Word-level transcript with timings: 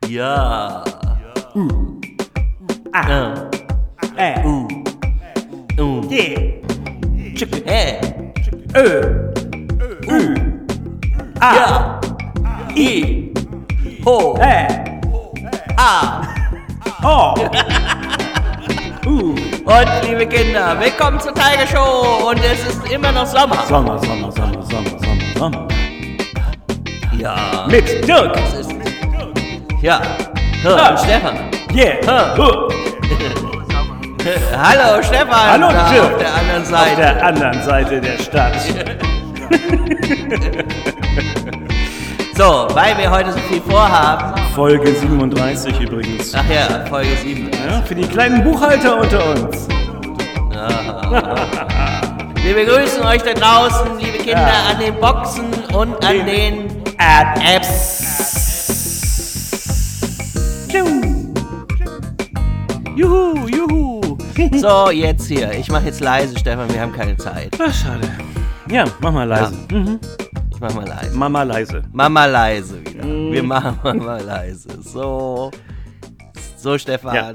Ja. 0.07 0.84
Uh. 1.57 2.00
Ah. 2.93 3.50
Äh. 4.16 4.46
Uh. 4.46 4.81
Uh. 6.12 6.15
Yeah. 6.15 7.34
Chicken. 7.34 7.66
Äh. 7.66 8.01
Ö. 8.77 9.02
Ü. 10.09 10.35
A. 11.41 12.01
I. 12.77 13.33
Ho. 14.05 14.37
Ä. 14.38 14.69
A. 15.79 16.23
O. 17.02 17.35
U. 19.07 19.35
Und 19.65 19.88
liebe 20.02 20.27
Kinder, 20.27 20.79
willkommen 20.79 21.19
zur 21.19 21.33
Tiger 21.33 21.66
Show. 21.66 22.29
Und 22.29 22.41
es 22.45 22.60
ist 22.66 22.93
immer 22.93 23.13
noch 23.13 23.27
Sommer. 23.27 23.65
Sommer, 23.66 23.99
Sommer, 23.99 24.30
Sommer, 24.33 24.63
Sommer, 24.63 24.99
Sommer, 24.99 25.38
Sommer. 25.38 25.69
Ja. 27.16 27.66
Mit 27.71 28.07
Dirk. 28.07 28.37
Es 28.37 28.60
ist, 28.60 28.74
ja. 29.80 30.02
Und 30.63 30.99
Stefan. 30.99 31.38
Yeah. 31.74 31.97
Ah. 32.07 32.69
Hallo 34.56 35.02
Stefan. 35.02 35.50
Hallo, 35.50 35.68
Dirk. 35.68 36.12
Auf 36.12 36.18
der 36.18 36.34
anderen 36.34 36.62
Auf 36.62 36.68
Seite. 36.68 36.96
der 36.96 37.24
anderen 37.24 37.62
Seite 37.62 38.01
der 38.01 38.18
Stadt. 38.18 38.54
So, 42.34 42.66
weil 42.73 42.96
wir 42.96 43.10
heute 43.10 43.30
so 43.30 43.38
viel 43.40 43.60
vorhaben. 43.60 44.40
Folge 44.54 44.95
37 44.95 45.79
übrigens. 45.80 46.32
Ach 46.34 46.42
ja, 46.48 46.87
Folge 46.87 47.14
7. 47.23 47.51
Ja, 47.68 47.82
für 47.82 47.95
die 47.95 48.06
kleinen 48.09 48.42
Buchhalter 48.42 49.01
unter 49.02 49.23
uns. 49.32 49.68
Wir 52.42 52.54
begrüßen 52.54 53.04
euch 53.04 53.20
da 53.23 53.34
draußen, 53.34 53.98
liebe 53.98 54.16
Kinder, 54.18 54.48
Ja. 54.48 54.70
an 54.73 54.79
den 54.80 54.95
Boxen 54.98 55.45
und 55.74 56.02
an 56.04 56.24
den 56.26 56.70
Apps. 56.96 58.01
Juhu, 62.96 63.46
juhu. 63.46 63.62
So, 64.53 64.91
jetzt 64.91 65.27
hier. 65.27 65.53
Ich 65.53 65.69
mache 65.69 65.87
jetzt 65.87 66.00
leise, 66.00 66.38
Stefan, 66.38 66.72
wir 66.72 66.81
haben 66.81 66.93
keine 66.93 67.16
Zeit. 67.16 67.56
Ach, 67.59 67.72
schade. 67.72 68.09
Ja, 68.71 68.84
mach 69.00 69.12
mal 69.12 69.25
leise. 69.25 69.55
Mhm. 69.71 70.00
Ich 70.50 70.61
mach 70.61 70.75
mal 70.75 70.87
leise. 70.87 71.16
Mama 71.16 71.43
leise. 71.43 71.83
Mama 71.93 72.25
leise 72.27 72.81
wieder. 72.81 73.05
Mm. 73.05 73.33
Wir 73.33 73.43
machen 73.43 73.78
Mama 73.83 74.19
leise. 74.19 74.81
So. 74.83 75.50
So, 76.56 76.78
Stefan. 76.78 77.15
Ja. 77.15 77.33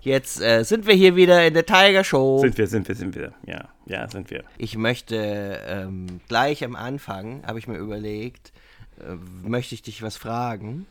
Jetzt 0.00 0.40
äh, 0.40 0.64
sind 0.64 0.86
wir 0.86 0.94
hier 0.94 1.14
wieder 1.14 1.46
in 1.46 1.54
der 1.54 1.66
Tiger 1.66 2.02
Show. 2.02 2.38
Sind 2.40 2.56
wir, 2.58 2.66
sind 2.66 2.88
wir, 2.88 2.94
sind 2.94 3.14
wir. 3.14 3.32
Ja, 3.46 3.68
ja, 3.86 4.08
sind 4.08 4.30
wir. 4.30 4.44
Ich 4.56 4.76
möchte 4.76 5.60
ähm, 5.68 6.20
gleich 6.26 6.64
am 6.64 6.74
Anfang, 6.74 7.42
habe 7.46 7.58
ich 7.58 7.68
mir 7.68 7.76
überlegt, 7.76 8.52
äh, 8.98 9.14
möchte 9.46 9.74
ich 9.74 9.82
dich 9.82 10.02
was 10.02 10.16
fragen. 10.16 10.86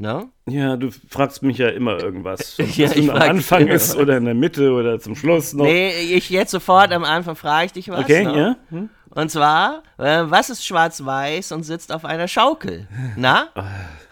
Ne? 0.00 0.28
Ja, 0.48 0.76
du 0.76 0.90
fragst 1.10 1.42
mich 1.42 1.58
ja 1.58 1.68
immer 1.68 2.00
irgendwas. 2.00 2.56
Ob 2.60 2.76
Ja, 2.76 2.86
das 2.86 2.96
ich 2.96 3.06
nun 3.06 3.16
am 3.16 3.30
Anfang 3.30 3.66
ist 3.66 3.96
oder 3.96 4.16
in 4.16 4.24
der 4.24 4.34
Mitte 4.34 4.72
oder 4.72 5.00
zum 5.00 5.16
Schluss 5.16 5.52
noch. 5.54 5.64
Nee, 5.64 5.90
ich 6.14 6.30
jetzt 6.30 6.52
sofort 6.52 6.92
am 6.92 7.02
Anfang 7.04 7.34
frage 7.34 7.66
ich 7.66 7.72
dich 7.72 7.88
was. 7.88 8.04
okay, 8.04 8.24
ne? 8.24 8.38
ja. 8.38 8.56
Hm? 8.76 8.90
Und 9.10 9.30
zwar, 9.30 9.82
äh, 9.96 10.22
was 10.26 10.50
ist 10.50 10.64
schwarz-weiß 10.64 11.50
und 11.52 11.64
sitzt 11.64 11.92
auf 11.92 12.04
einer 12.04 12.28
Schaukel? 12.28 12.86
Na? 13.16 13.48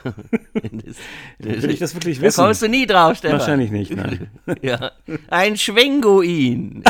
das, 0.55 0.97
Will 1.39 1.71
ich 1.71 1.79
das 1.79 1.95
wirklich 1.95 2.19
da 2.19 2.25
wissen? 2.25 2.43
kommst 2.45 2.63
du 2.63 2.69
nie 2.69 2.87
drauf, 2.87 3.17
Stefan. 3.19 3.39
Wahrscheinlich 3.39 3.71
nicht, 3.71 3.95
nein. 3.95 4.31
Ja. 4.63 4.93
Ein 5.29 5.57
Schwinguin. 5.57 6.83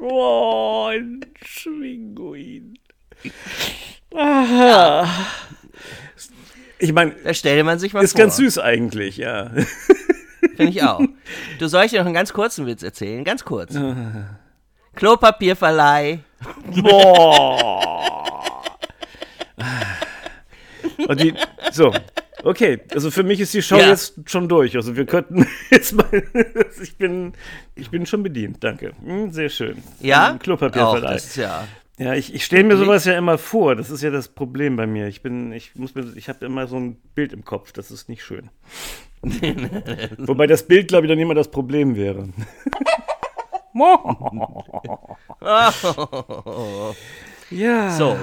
oh, 0.00 0.86
ein 0.88 1.20
Schwinguin. 1.44 2.78
Ah. 4.14 5.06
Ich 6.78 6.92
meine, 6.92 7.12
Da 7.24 7.32
stellte 7.34 7.62
man 7.64 7.78
sich 7.78 7.92
mal 7.92 8.02
ist 8.02 8.12
vor. 8.12 8.20
ganz 8.22 8.36
süß 8.36 8.58
eigentlich, 8.58 9.16
ja. 9.16 9.50
Finde 10.56 10.72
ich 10.72 10.82
auch. 10.82 11.00
Du 11.60 11.68
soll 11.68 11.84
ich 11.84 11.92
dir 11.92 12.00
noch 12.00 12.06
einen 12.06 12.14
ganz 12.14 12.32
kurzen 12.32 12.66
Witz 12.66 12.82
erzählen? 12.82 13.22
Ganz 13.24 13.44
kurz. 13.44 13.74
Klopapierverleih. 14.96 16.18
Boah. 16.82 18.62
Und 21.08 21.20
die, 21.20 21.34
so, 21.72 21.92
okay, 22.42 22.80
also 22.92 23.10
für 23.10 23.22
mich 23.22 23.40
ist 23.40 23.54
die 23.54 23.62
Show 23.62 23.76
Ja. 23.78 23.88
jetzt 23.88 24.14
schon 24.26 24.48
durch. 24.48 24.74
Also 24.76 24.96
wir 24.96 25.06
könnten 25.06 25.46
jetzt 25.70 25.92
mal, 25.94 26.06
ich 26.82 26.96
bin, 26.96 27.32
ich 27.74 27.90
bin 27.90 28.04
schon 28.06 28.22
bedient, 28.22 28.62
danke. 28.62 28.92
Hm, 29.04 29.30
sehr 29.32 29.48
schön. 29.48 29.82
Ja? 30.00 30.28
Hm, 30.30 30.36
Auch, 30.36 30.42
Klopapierverleih. 30.42 31.12
das 31.14 31.24
ist 31.26 31.36
ja. 31.36 31.64
Ja, 31.98 32.14
ich, 32.14 32.34
ich 32.34 32.44
stelle 32.44 32.64
mir 32.64 32.76
sowas 32.76 33.04
ja 33.04 33.16
immer 33.18 33.38
vor. 33.38 33.76
Das 33.76 33.90
ist 33.90 34.02
ja 34.02 34.10
das 34.10 34.28
Problem 34.28 34.76
bei 34.76 34.86
mir. 34.86 35.08
Ich 35.08 35.22
bin, 35.22 35.52
ich 35.52 35.74
muss 35.76 35.94
mir, 35.94 36.04
ich 36.16 36.28
habe 36.28 36.44
immer 36.46 36.66
so 36.66 36.76
ein 36.76 36.96
Bild 37.14 37.32
im 37.32 37.44
Kopf. 37.44 37.72
Das 37.72 37.90
ist 37.90 38.08
nicht 38.08 38.24
schön. 38.24 38.50
Wobei 40.18 40.46
das 40.46 40.66
Bild, 40.66 40.88
glaube 40.88 41.06
ich, 41.06 41.10
dann 41.10 41.18
immer 41.18 41.34
das 41.34 41.50
Problem 41.50 41.94
wäre. 41.94 42.28
ja. 47.50 47.90
So. 47.96 48.18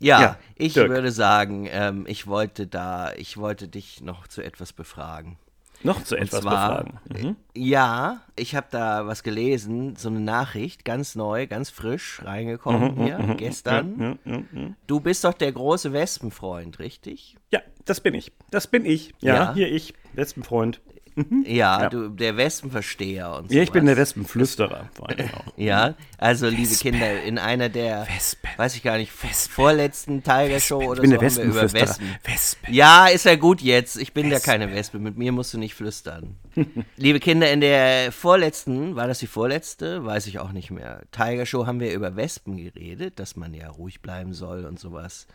Ja, 0.00 0.20
Ja, 0.20 0.38
ich 0.56 0.74
Dirk. 0.74 0.90
würde 0.90 1.12
sagen, 1.12 1.68
ähm, 1.70 2.04
ich 2.06 2.26
wollte 2.26 2.66
da, 2.66 3.12
ich 3.16 3.36
wollte 3.36 3.68
dich 3.68 4.02
noch 4.02 4.26
zu 4.26 4.42
etwas 4.42 4.72
befragen. 4.72 5.38
Noch 5.84 6.02
zu 6.02 6.16
etwas 6.16 6.40
zwar- 6.40 6.84
befragen. 6.84 6.98
Mhm. 7.28 7.36
Ja, 7.54 8.22
ich 8.36 8.56
habe 8.56 8.66
da 8.70 9.06
was 9.06 9.22
gelesen, 9.22 9.94
so 9.96 10.08
eine 10.08 10.18
Nachricht, 10.20 10.84
ganz 10.84 11.14
neu, 11.14 11.46
ganz 11.46 11.70
frisch 11.70 12.20
reingekommen 12.24 12.96
hier, 13.04 13.18
gestern. 13.36 14.18
Ja, 14.24 14.32
ja, 14.32 14.42
ja. 14.52 14.70
Du 14.86 14.98
bist 15.00 15.24
doch 15.24 15.34
der 15.34 15.52
große 15.52 15.92
Wespenfreund, 15.92 16.78
richtig? 16.78 17.36
ja, 17.52 17.60
das 17.84 18.00
bin 18.00 18.14
ich. 18.14 18.32
Das 18.50 18.66
bin 18.66 18.84
ich. 18.86 19.12
Ja, 19.20 19.34
Ja. 19.34 19.54
hier 19.54 19.70
ich, 19.70 19.94
Wespenfreund. 20.14 20.80
Ja, 21.44 21.82
Ja. 21.82 21.88
Du, 21.88 22.08
der 22.08 22.36
Wespenversteher 22.36 23.34
und 23.36 23.50
so. 23.50 23.56
Ja, 23.56 23.62
ich 23.62 23.70
bin 23.72 23.86
der 23.86 23.96
Wespenflüsterer. 23.96 24.88
Vor 24.94 25.08
allem 25.08 25.28
auch. 25.34 25.44
Ja, 25.56 25.94
also 26.18 26.48
liebe 26.48 26.74
Kinder, 26.74 27.22
in 27.22 27.38
einer 27.38 27.68
der, 27.68 28.06
Wespen. 28.14 28.50
weiß 28.56 28.74
ich 28.76 28.82
gar 28.82 28.98
nicht, 28.98 29.12
vorletzten 29.12 30.22
Tiger 30.22 30.58
Show 30.60 30.82
oder 30.82 31.02
Ich 31.02 31.10
bin 31.10 31.12
so 31.12 31.16
der 31.18 31.28
haben 31.30 31.36
wir 31.36 31.44
über 31.44 31.62
Wespenflüsterer. 31.62 31.88
Wespen. 31.88 32.08
Wespen. 32.24 32.74
Ja, 32.74 33.06
ist 33.06 33.24
ja 33.24 33.36
gut 33.36 33.60
jetzt. 33.62 33.96
Ich 33.96 34.12
bin 34.12 34.30
ja 34.30 34.40
keine 34.40 34.72
Wespe. 34.72 34.98
Mit 34.98 35.16
mir 35.16 35.32
musst 35.32 35.54
du 35.54 35.58
nicht 35.58 35.74
flüstern. 35.74 36.36
Liebe 36.96 37.20
Kinder, 37.20 37.50
in 37.52 37.60
der 37.60 38.10
vorletzten, 38.12 38.96
war 38.96 39.06
das 39.06 39.20
die 39.20 39.26
vorletzte? 39.26 40.04
Weiß 40.04 40.26
ich 40.26 40.38
auch 40.40 40.52
nicht 40.52 40.70
mehr. 40.70 41.02
Tiger 41.12 41.46
Show 41.46 41.66
haben 41.66 41.80
wir 41.80 41.92
über 41.94 42.16
Wespen 42.16 42.56
geredet, 42.56 43.18
dass 43.20 43.36
man 43.36 43.54
ja 43.54 43.68
ruhig 43.68 44.00
bleiben 44.02 44.32
soll 44.32 44.64
und 44.64 44.78
sowas. 44.80 45.26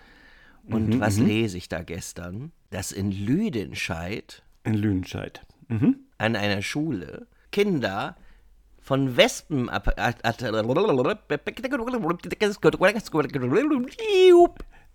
Und 0.67 0.89
Mhm, 0.89 0.99
was 0.99 1.17
lese 1.17 1.57
ich 1.57 1.69
da 1.69 1.81
gestern? 1.83 2.51
Dass 2.69 2.91
in 2.91 3.11
Lüdenscheid 3.11 4.43
In 4.65 4.73
Lüdenscheid. 4.75 5.41
An 6.17 6.35
einer 6.35 6.61
Schule 6.61 7.27
Kinder 7.51 8.15
von 8.81 9.17
Wespen 9.17 9.69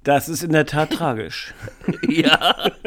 Das 0.03 0.29
ist 0.29 0.43
in 0.43 0.53
der 0.53 0.67
Tat 0.67 0.91
tragisch. 0.91 1.55
ja. 2.09 2.71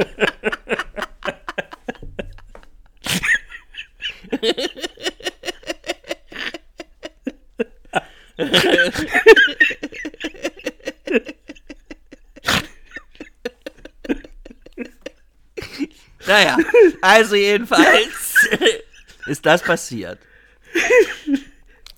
Naja, 16.27 16.57
also 17.01 17.35
jedenfalls 17.35 18.47
ist 19.27 19.45
das 19.45 19.61
passiert. 19.63 20.19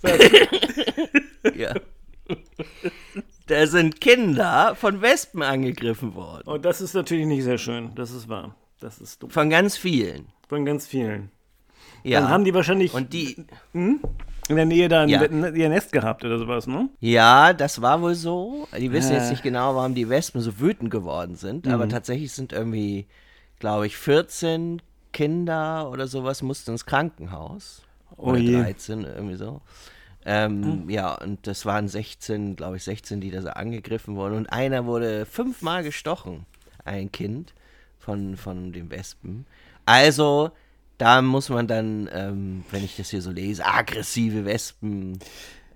ja. 1.56 1.74
Da 3.48 3.66
sind 3.68 4.00
Kinder 4.00 4.76
von 4.76 5.02
Wespen 5.02 5.42
angegriffen 5.42 6.14
worden. 6.16 6.48
Und 6.48 6.66
das 6.66 6.82
ist 6.82 6.94
natürlich 6.94 7.26
nicht 7.26 7.44
sehr 7.44 7.58
schön. 7.58 7.92
Das 7.96 8.12
ist 8.12 8.30
wahr. 8.30 8.56
Das 8.80 9.00
ist 9.00 9.24
dumm. 9.24 9.30
Von 9.32 9.50
ganz 9.50 9.76
vielen. 9.78 10.28
Von 10.48 10.66
ganz 10.66 10.86
vielen. 10.88 11.32
Ja. 12.04 12.22
Dann 12.22 12.30
haben 12.30 12.44
die 12.46 12.54
wahrscheinlich 12.54 12.94
und 12.94 13.12
die, 13.12 13.44
in 13.74 14.00
der 14.56 14.66
Nähe 14.66 14.88
da 14.88 15.06
Ja. 15.06 15.22
ein- 15.22 15.56
ihr 15.56 15.70
Nest 15.70 15.92
gehabt 15.92 16.24
oder 16.24 16.38
sowas, 16.40 16.66
ne? 16.68 16.90
ja, 17.02 17.52
das 17.54 17.82
war 17.82 18.02
wohl 18.02 18.16
so. 18.16 18.68
Die 18.78 18.92
wissen 18.92 19.14
jetzt 19.14 19.28
Äh. 19.28 19.32
nicht 19.32 19.44
genau, 19.44 19.76
warum 19.76 19.96
die 19.96 20.08
Wespen 20.08 20.40
so 20.42 20.60
wütend 20.60 20.92
geworden 20.92 21.36
sind, 21.36 21.68
aber 21.68 21.86
Mhm. 21.86 21.90
tatsächlich 21.90 22.32
sind 22.32 22.54
irgendwie, 22.54 23.08
glaube 23.60 23.88
ich, 23.88 23.98
14 23.98 24.82
Kinder 25.12 25.90
oder 25.92 26.08
sowas 26.08 26.42
mussten 26.42 26.72
ins 26.72 26.86
Krankenhaus. 26.86 27.84
oh 28.18 28.32
oder 28.32 28.40
je. 28.40 28.62
13, 28.62 29.04
irgendwie 29.04 29.36
so. 29.36 29.62
Ähm, 30.26 30.84
mhm. 30.84 30.90
Ja, 30.90 31.14
und 31.16 31.48
das 31.48 31.66
waren 31.66 31.88
16, 31.88 32.56
glaube 32.56 32.78
ich, 32.78 32.84
16, 32.84 33.22
die 33.22 33.32
da 33.32 33.42
so 33.42 33.50
angegriffen 33.50 34.16
wurden. 34.16 34.36
Und 34.36 34.48
einer 34.48 34.86
wurde 34.86 35.26
fünfmal 35.26 35.84
gestochen, 35.84 36.46
ein 36.86 37.12
Kind 37.12 37.54
von, 37.98 38.38
von 38.38 38.72
den 38.74 38.90
Wespen. 38.92 39.46
Also, 39.86 40.52
da 40.98 41.22
muss 41.22 41.50
man 41.50 41.68
dann, 41.68 42.10
ähm, 42.14 42.66
wenn 42.72 42.84
ich 42.84 42.98
das 42.98 43.10
hier 43.10 43.22
so 43.22 43.32
lese, 43.32 43.66
aggressive 43.66 44.46
Wespen 44.46 45.20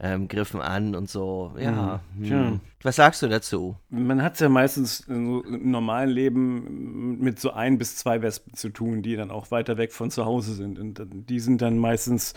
ähm, 0.03 0.27
griffen 0.27 0.61
an 0.61 0.95
und 0.95 1.09
so. 1.09 1.53
Ja. 1.57 2.01
Mhm. 2.15 2.29
Hm. 2.29 2.59
Was 2.81 2.97
sagst 2.97 3.21
du 3.21 3.29
dazu? 3.29 3.77
Man 3.89 4.21
hat 4.21 4.33
es 4.33 4.41
ja 4.41 4.49
meistens 4.49 4.99
im 5.07 5.71
normalen 5.71 6.09
Leben 6.09 7.19
mit 7.19 7.39
so 7.39 7.51
ein 7.53 7.77
bis 7.77 7.95
zwei 7.95 8.21
Wespen 8.21 8.53
zu 8.53 8.69
tun, 8.69 9.01
die 9.01 9.15
dann 9.15 9.31
auch 9.31 9.49
weiter 9.49 9.77
weg 9.77 9.93
von 9.93 10.11
zu 10.11 10.25
Hause 10.25 10.55
sind. 10.55 10.77
Und 10.77 11.01
die 11.09 11.39
sind 11.39 11.61
dann 11.61 11.77
meistens 11.77 12.33
äh, 12.33 12.35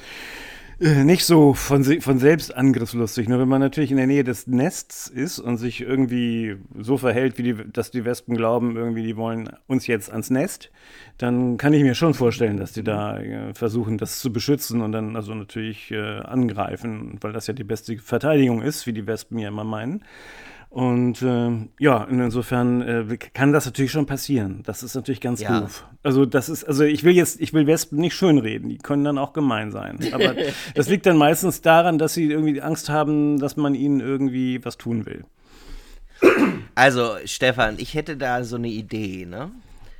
nicht 0.78 1.24
so 1.24 1.54
von, 1.54 1.84
von 1.84 2.18
selbst 2.18 2.54
angriffslustig. 2.54 3.28
Nur 3.28 3.38
wenn 3.38 3.48
man 3.48 3.60
natürlich 3.60 3.90
in 3.90 3.96
der 3.96 4.06
Nähe 4.06 4.24
des 4.24 4.46
Nests 4.46 5.06
ist 5.08 5.38
und 5.38 5.56
sich 5.56 5.80
irgendwie 5.80 6.56
so 6.78 6.98
verhält, 6.98 7.38
wie 7.38 7.42
die, 7.44 7.72
dass 7.72 7.90
die 7.90 8.04
Wespen 8.04 8.36
glauben, 8.36 8.76
irgendwie, 8.76 9.02
die 9.02 9.16
wollen 9.16 9.48
uns 9.66 9.86
jetzt 9.86 10.10
ans 10.10 10.28
Nest, 10.28 10.70
dann 11.16 11.56
kann 11.56 11.72
ich 11.72 11.82
mir 11.82 11.94
schon 11.94 12.12
vorstellen, 12.12 12.58
dass 12.58 12.72
die 12.72 12.84
da 12.84 13.18
äh, 13.18 13.54
versuchen, 13.54 13.96
das 13.96 14.18
zu 14.18 14.30
beschützen 14.30 14.82
und 14.82 14.92
dann 14.92 15.16
also 15.16 15.34
natürlich 15.34 15.90
äh, 15.92 16.18
angreifen, 16.18 17.16
weil 17.22 17.32
das 17.32 17.46
ja 17.46 17.54
die 17.54 17.64
beste 17.64 17.96
Verteidigung 17.96 18.60
ist, 18.60 18.86
wie 18.86 18.92
die 18.92 19.06
Wespen 19.06 19.38
ja 19.38 19.48
immer 19.48 19.64
meinen. 19.64 20.04
Und 20.68 21.22
äh, 21.22 21.50
ja, 21.78 22.04
insofern 22.04 22.82
äh, 22.82 23.16
kann 23.16 23.52
das 23.52 23.64
natürlich 23.64 23.92
schon 23.92 24.06
passieren. 24.06 24.62
Das 24.64 24.82
ist 24.82 24.94
natürlich 24.94 25.20
ganz 25.20 25.40
ja. 25.40 25.60
doof. 25.60 25.86
Also 26.02 26.26
das 26.26 26.48
ist, 26.48 26.64
also 26.64 26.84
ich 26.84 27.02
will 27.02 27.14
jetzt, 27.14 27.40
ich 27.40 27.54
will 27.54 27.66
Wespen 27.66 27.98
nicht 27.98 28.14
schönreden, 28.14 28.68
die 28.68 28.78
können 28.78 29.04
dann 29.04 29.16
auch 29.16 29.32
gemein 29.32 29.70
sein. 29.70 29.98
Aber 30.12 30.34
das 30.74 30.88
liegt 30.88 31.06
dann 31.06 31.16
meistens 31.16 31.62
daran, 31.62 31.98
dass 31.98 32.14
sie 32.14 32.30
irgendwie 32.30 32.60
Angst 32.60 32.90
haben, 32.90 33.38
dass 33.38 33.56
man 33.56 33.74
ihnen 33.74 34.00
irgendwie 34.00 34.64
was 34.64 34.76
tun 34.76 35.06
will. 35.06 35.24
Also, 36.74 37.16
Stefan, 37.24 37.76
ich 37.78 37.94
hätte 37.94 38.16
da 38.16 38.44
so 38.44 38.56
eine 38.56 38.68
Idee, 38.68 39.26
ne? 39.26 39.50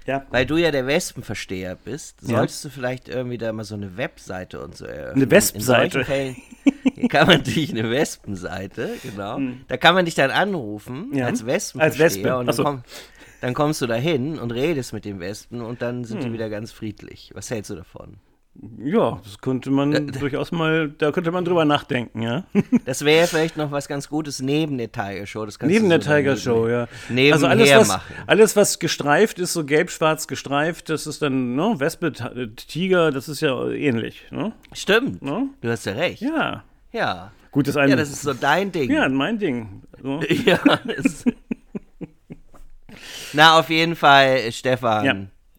Ja. 0.06 0.24
Weil 0.30 0.46
du 0.46 0.56
ja 0.56 0.70
der 0.70 0.86
Wespenversteher 0.86 1.74
bist, 1.74 2.20
solltest 2.20 2.64
ja. 2.64 2.70
du 2.70 2.74
vielleicht 2.74 3.08
irgendwie 3.08 3.38
da 3.38 3.52
mal 3.52 3.64
so 3.64 3.74
eine 3.74 3.96
Webseite 3.96 4.60
und 4.60 4.76
so 4.76 4.84
eröffnen. 4.84 5.22
Eine 5.22 5.30
Wespenseite? 5.30 6.04
Hier 6.94 7.08
kann 7.08 7.26
man 7.26 7.42
dich 7.42 7.70
eine 7.70 7.90
Wespenseite, 7.90 8.90
genau. 9.02 9.36
Hm. 9.36 9.60
Da 9.68 9.76
kann 9.76 9.94
man 9.94 10.04
dich 10.04 10.14
dann 10.14 10.30
anrufen 10.30 11.10
ja. 11.12 11.26
als 11.26 11.44
Wespenversteher 11.44 12.04
als 12.04 12.16
Wespe. 12.16 12.36
und 12.36 12.46
dann, 12.46 12.56
komm, 12.56 12.82
dann, 13.40 13.54
kommst 13.54 13.82
du 13.82 13.86
da 13.86 13.94
hin 13.94 14.38
und 14.38 14.52
redest 14.52 14.92
mit 14.92 15.04
den 15.04 15.18
Wespen 15.20 15.60
und 15.60 15.82
dann 15.82 16.04
sind 16.04 16.18
hm. 16.18 16.26
die 16.26 16.32
wieder 16.32 16.48
ganz 16.48 16.72
friedlich. 16.72 17.32
Was 17.34 17.50
hältst 17.50 17.70
du 17.70 17.74
davon? 17.74 18.18
Ja, 18.78 19.20
das 19.22 19.38
könnte 19.40 19.70
man 19.70 19.92
da, 19.92 20.00
durchaus 20.00 20.52
mal, 20.52 20.88
da 20.88 21.10
könnte 21.12 21.30
man 21.32 21.44
drüber 21.44 21.64
nachdenken, 21.64 22.22
ja. 22.22 22.44
Das 22.84 23.04
wäre 23.04 23.26
vielleicht 23.26 23.56
noch 23.56 23.70
was 23.70 23.88
ganz 23.88 24.08
Gutes 24.08 24.40
neben 24.40 24.78
der 24.78 24.92
Tiger 24.92 25.26
Show. 25.26 25.44
Das 25.44 25.58
neben 25.60 25.88
der 25.88 26.00
so 26.00 26.10
Tiger 26.10 26.36
Show, 26.36 26.68
ja. 26.68 26.88
Also 27.32 27.46
alles 27.46 27.74
was, 27.74 27.88
machen. 27.88 28.14
alles, 28.26 28.56
was 28.56 28.78
gestreift 28.78 29.38
ist, 29.38 29.52
so 29.52 29.64
gelb-schwarz 29.64 30.28
gestreift, 30.28 30.88
das 30.88 31.06
ist 31.06 31.22
dann, 31.22 31.54
ne, 31.54 31.74
Wespe, 31.78 32.12
Tiger, 32.54 33.10
das 33.10 33.28
ist 33.28 33.40
ja 33.40 33.68
ähnlich, 33.70 34.24
ne? 34.30 34.52
Stimmt. 34.72 35.22
Ne? 35.22 35.48
Du 35.60 35.70
hast 35.70 35.86
ja 35.86 35.92
recht. 35.92 36.20
Ja. 36.20 36.64
Ja. 36.92 37.32
Gut, 37.50 37.68
das 37.68 37.76
eine, 37.76 37.90
ja, 37.90 37.96
das 37.96 38.10
ist 38.10 38.22
so 38.22 38.34
dein 38.34 38.72
Ding. 38.72 38.90
Ja, 38.90 39.08
mein 39.08 39.38
Ding. 39.38 39.82
So. 40.02 40.20
ja. 40.44 40.58
Na, 43.32 43.58
auf 43.58 43.70
jeden 43.70 43.96
Fall, 43.96 44.52
Stefan. 44.52 45.04
Ja 45.04 45.16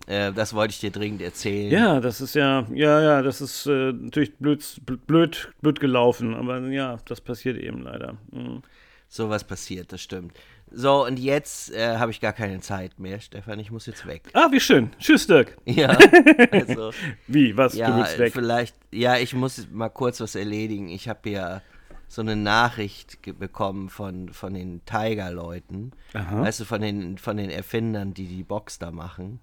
äh, 0.08 0.32
das 0.32 0.54
wollte 0.54 0.72
ich 0.72 0.80
dir 0.80 0.92
dringend 0.92 1.22
erzählen. 1.22 1.72
Ja, 1.72 2.00
das 2.00 2.22
ist 2.22 2.34
ja, 2.34 2.66
ja, 2.74 3.02
ja, 3.02 3.22
das 3.22 3.42
ist 3.42 3.66
äh, 3.68 3.92
natürlich 3.92 4.36
blöd, 4.38 4.64
blöd, 5.06 5.52
blöd 5.62 5.80
gelaufen, 5.80 6.34
aber 6.34 6.60
ja, 6.70 6.98
das 7.06 7.22
passiert 7.22 7.58
eben 7.58 7.84
leider. 7.84 8.18
Mhm. 8.32 8.64
So 9.10 9.30
was 9.30 9.44
passiert, 9.44 9.92
das 9.92 10.02
stimmt. 10.02 10.34
So, 10.70 11.06
und 11.06 11.18
jetzt 11.18 11.74
äh, 11.74 11.98
habe 11.98 12.12
ich 12.12 12.20
gar 12.20 12.34
keine 12.34 12.60
Zeit 12.60 13.00
mehr, 13.00 13.22
Stefan. 13.22 13.60
Ich 13.60 13.72
muss 13.72 13.86
jetzt 13.86 14.06
weg. 14.06 14.24
Ah, 14.34 14.50
wie 14.52 14.60
schön. 14.60 14.92
Tschüss, 15.00 15.28
Dirk. 15.28 15.58
Ja. 15.66 15.98
Also, 16.52 16.92
wie, 17.28 17.56
was? 17.56 17.74
Ja, 17.76 17.92
du 17.92 17.98
willst 17.98 18.20
weg? 18.20 18.34
Vielleicht, 18.34 18.76
ja, 18.92 19.18
ich 19.18 19.34
muss 19.34 19.68
mal 19.72 19.90
kurz 19.90 20.20
was 20.20 20.36
erledigen. 20.36 20.90
Ich 20.90 21.08
habe 21.08 21.30
ja 21.30 21.62
so 22.08 22.22
eine 22.22 22.36
Nachricht 22.36 23.18
bekommen 23.40 23.90
von, 23.90 24.30
von 24.30 24.54
den 24.54 24.84
Tiger-Leuten. 24.86 25.92
Weißt 26.14 26.62
du, 26.62 26.66
von 26.66 26.82
den, 26.82 27.18
von 27.18 27.38
den 27.38 27.50
Erfindern, 27.50 28.14
die 28.14 28.26
die 28.26 28.44
Box 28.44 28.80
da 28.80 28.92
machen. 28.92 29.40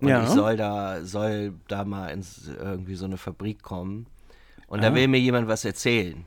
Und 0.00 0.08
ja. 0.08 0.22
ich 0.22 0.30
soll 0.30 0.56
da, 0.56 1.04
soll 1.04 1.54
da 1.68 1.84
mal 1.84 2.08
ins 2.08 2.48
irgendwie 2.48 2.94
so 2.94 3.04
eine 3.04 3.16
Fabrik 3.16 3.62
kommen. 3.62 4.06
Und 4.66 4.80
ah. 4.80 4.88
da 4.88 4.94
will 4.94 5.08
mir 5.08 5.20
jemand 5.20 5.48
was 5.48 5.64
erzählen. 5.64 6.24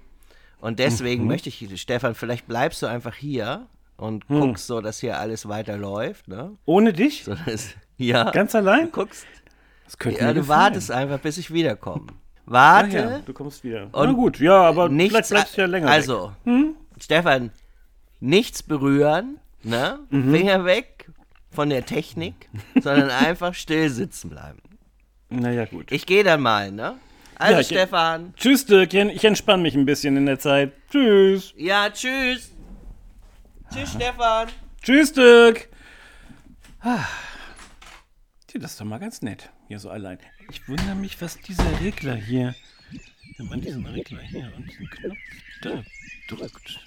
Und 0.60 0.80
deswegen 0.80 1.24
mhm. 1.24 1.30
möchte 1.30 1.50
ich, 1.50 1.82
Stefan, 1.82 2.16
vielleicht 2.16 2.48
bleibst 2.48 2.82
du 2.82 2.88
einfach 2.88 3.16
hier 3.16 3.68
und 3.98 4.28
hm. 4.30 4.40
guckst 4.40 4.68
so, 4.68 4.82
dass 4.82 5.00
hier 5.00 5.20
alles 5.20 5.48
weiterläuft. 5.48 6.28
Ne? 6.28 6.58
Ohne 6.66 6.94
dich? 6.94 7.24
So, 7.24 7.36
dass, 7.36 7.70
ja. 7.98 8.32
Ganz 8.32 8.56
allein? 8.56 8.86
Du 8.86 8.92
guckst. 8.92 9.26
Das 9.86 9.98
könnte 9.98 10.22
ja, 10.22 10.34
du 10.34 10.48
wartest 10.48 10.92
einfach, 10.92 11.20
bis 11.20 11.38
ich 11.38 11.54
wiederkomme. 11.54 12.08
Warte. 12.46 12.98
Ja, 12.98 13.20
du 13.20 13.34
kommst 13.34 13.64
wieder. 13.64 13.90
Na 13.94 14.12
gut, 14.12 14.40
ja, 14.40 14.62
aber 14.62 14.90
nichts, 14.90 15.14
vielleicht 15.14 15.30
bleibst 15.30 15.58
du 15.58 15.62
ja 15.62 15.68
länger 15.68 15.90
Also, 15.90 16.32
hm? 16.44 16.76
Stefan, 17.00 17.52
nichts 18.20 18.64
berühren, 18.64 19.40
ne? 19.64 20.00
Mhm. 20.10 20.32
Finger 20.34 20.66
weg, 20.66 20.93
von 21.54 21.70
der 21.70 21.86
Technik, 21.86 22.50
sondern 22.82 23.10
einfach 23.26 23.54
still 23.54 23.90
sitzen 23.90 24.30
bleiben. 24.30 24.62
Naja, 25.30 25.66
gut. 25.66 25.92
Ich 25.92 26.06
gehe 26.06 26.24
dann 26.24 26.42
mal, 26.42 26.72
ne? 26.72 26.96
Also, 27.36 27.58
ja, 27.58 27.64
Stefan. 27.64 28.34
Tschüss, 28.36 28.66
Dirk. 28.66 28.94
Ich 28.94 29.26
entspanne 29.26 29.64
mich 29.64 29.76
ein 29.76 29.86
bisschen 29.86 30.16
in 30.18 30.26
der 30.26 30.40
Zeit. 30.40 30.74
Tschüss. 30.92 31.54
Ja, 31.58 31.90
tschüss. 31.90 32.52
Tschüss, 33.74 33.92
Stefan. 33.92 34.50
Tschüss, 34.82 35.14
Dirk. 35.14 35.70
Ah. 36.82 37.06
Das 38.56 38.74
ist 38.74 38.80
doch 38.80 38.86
mal 38.86 39.00
ganz 39.00 39.24
nett. 39.24 39.50
Hier 39.68 39.80
so 39.80 39.90
allein. 39.90 40.20
Ich 40.52 40.68
wundere 40.68 40.94
mich, 40.94 41.20
was 41.20 41.40
dieser 41.40 41.82
Regler 41.82 42.14
hier. 42.16 42.54
Wenn 43.38 43.48
man 43.48 43.62
diesen 43.62 43.86
Regler 43.88 44.22
hier 44.22 44.52
und 44.56 44.70
diesen 44.70 44.88
Knopf 44.88 45.18
da 45.64 45.84
drückt. 46.28 46.80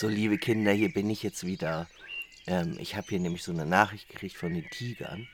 So, 0.00 0.06
liebe 0.06 0.38
Kinder, 0.38 0.70
hier 0.70 0.92
bin 0.92 1.10
ich 1.10 1.24
jetzt 1.24 1.44
wieder. 1.44 1.88
Ähm, 2.46 2.76
ich 2.78 2.94
habe 2.94 3.08
hier 3.08 3.18
nämlich 3.18 3.42
so 3.42 3.50
eine 3.50 3.66
Nachricht 3.66 4.08
gekriegt 4.08 4.36
von 4.36 4.54
den 4.54 4.70
Tigern, 4.70 5.26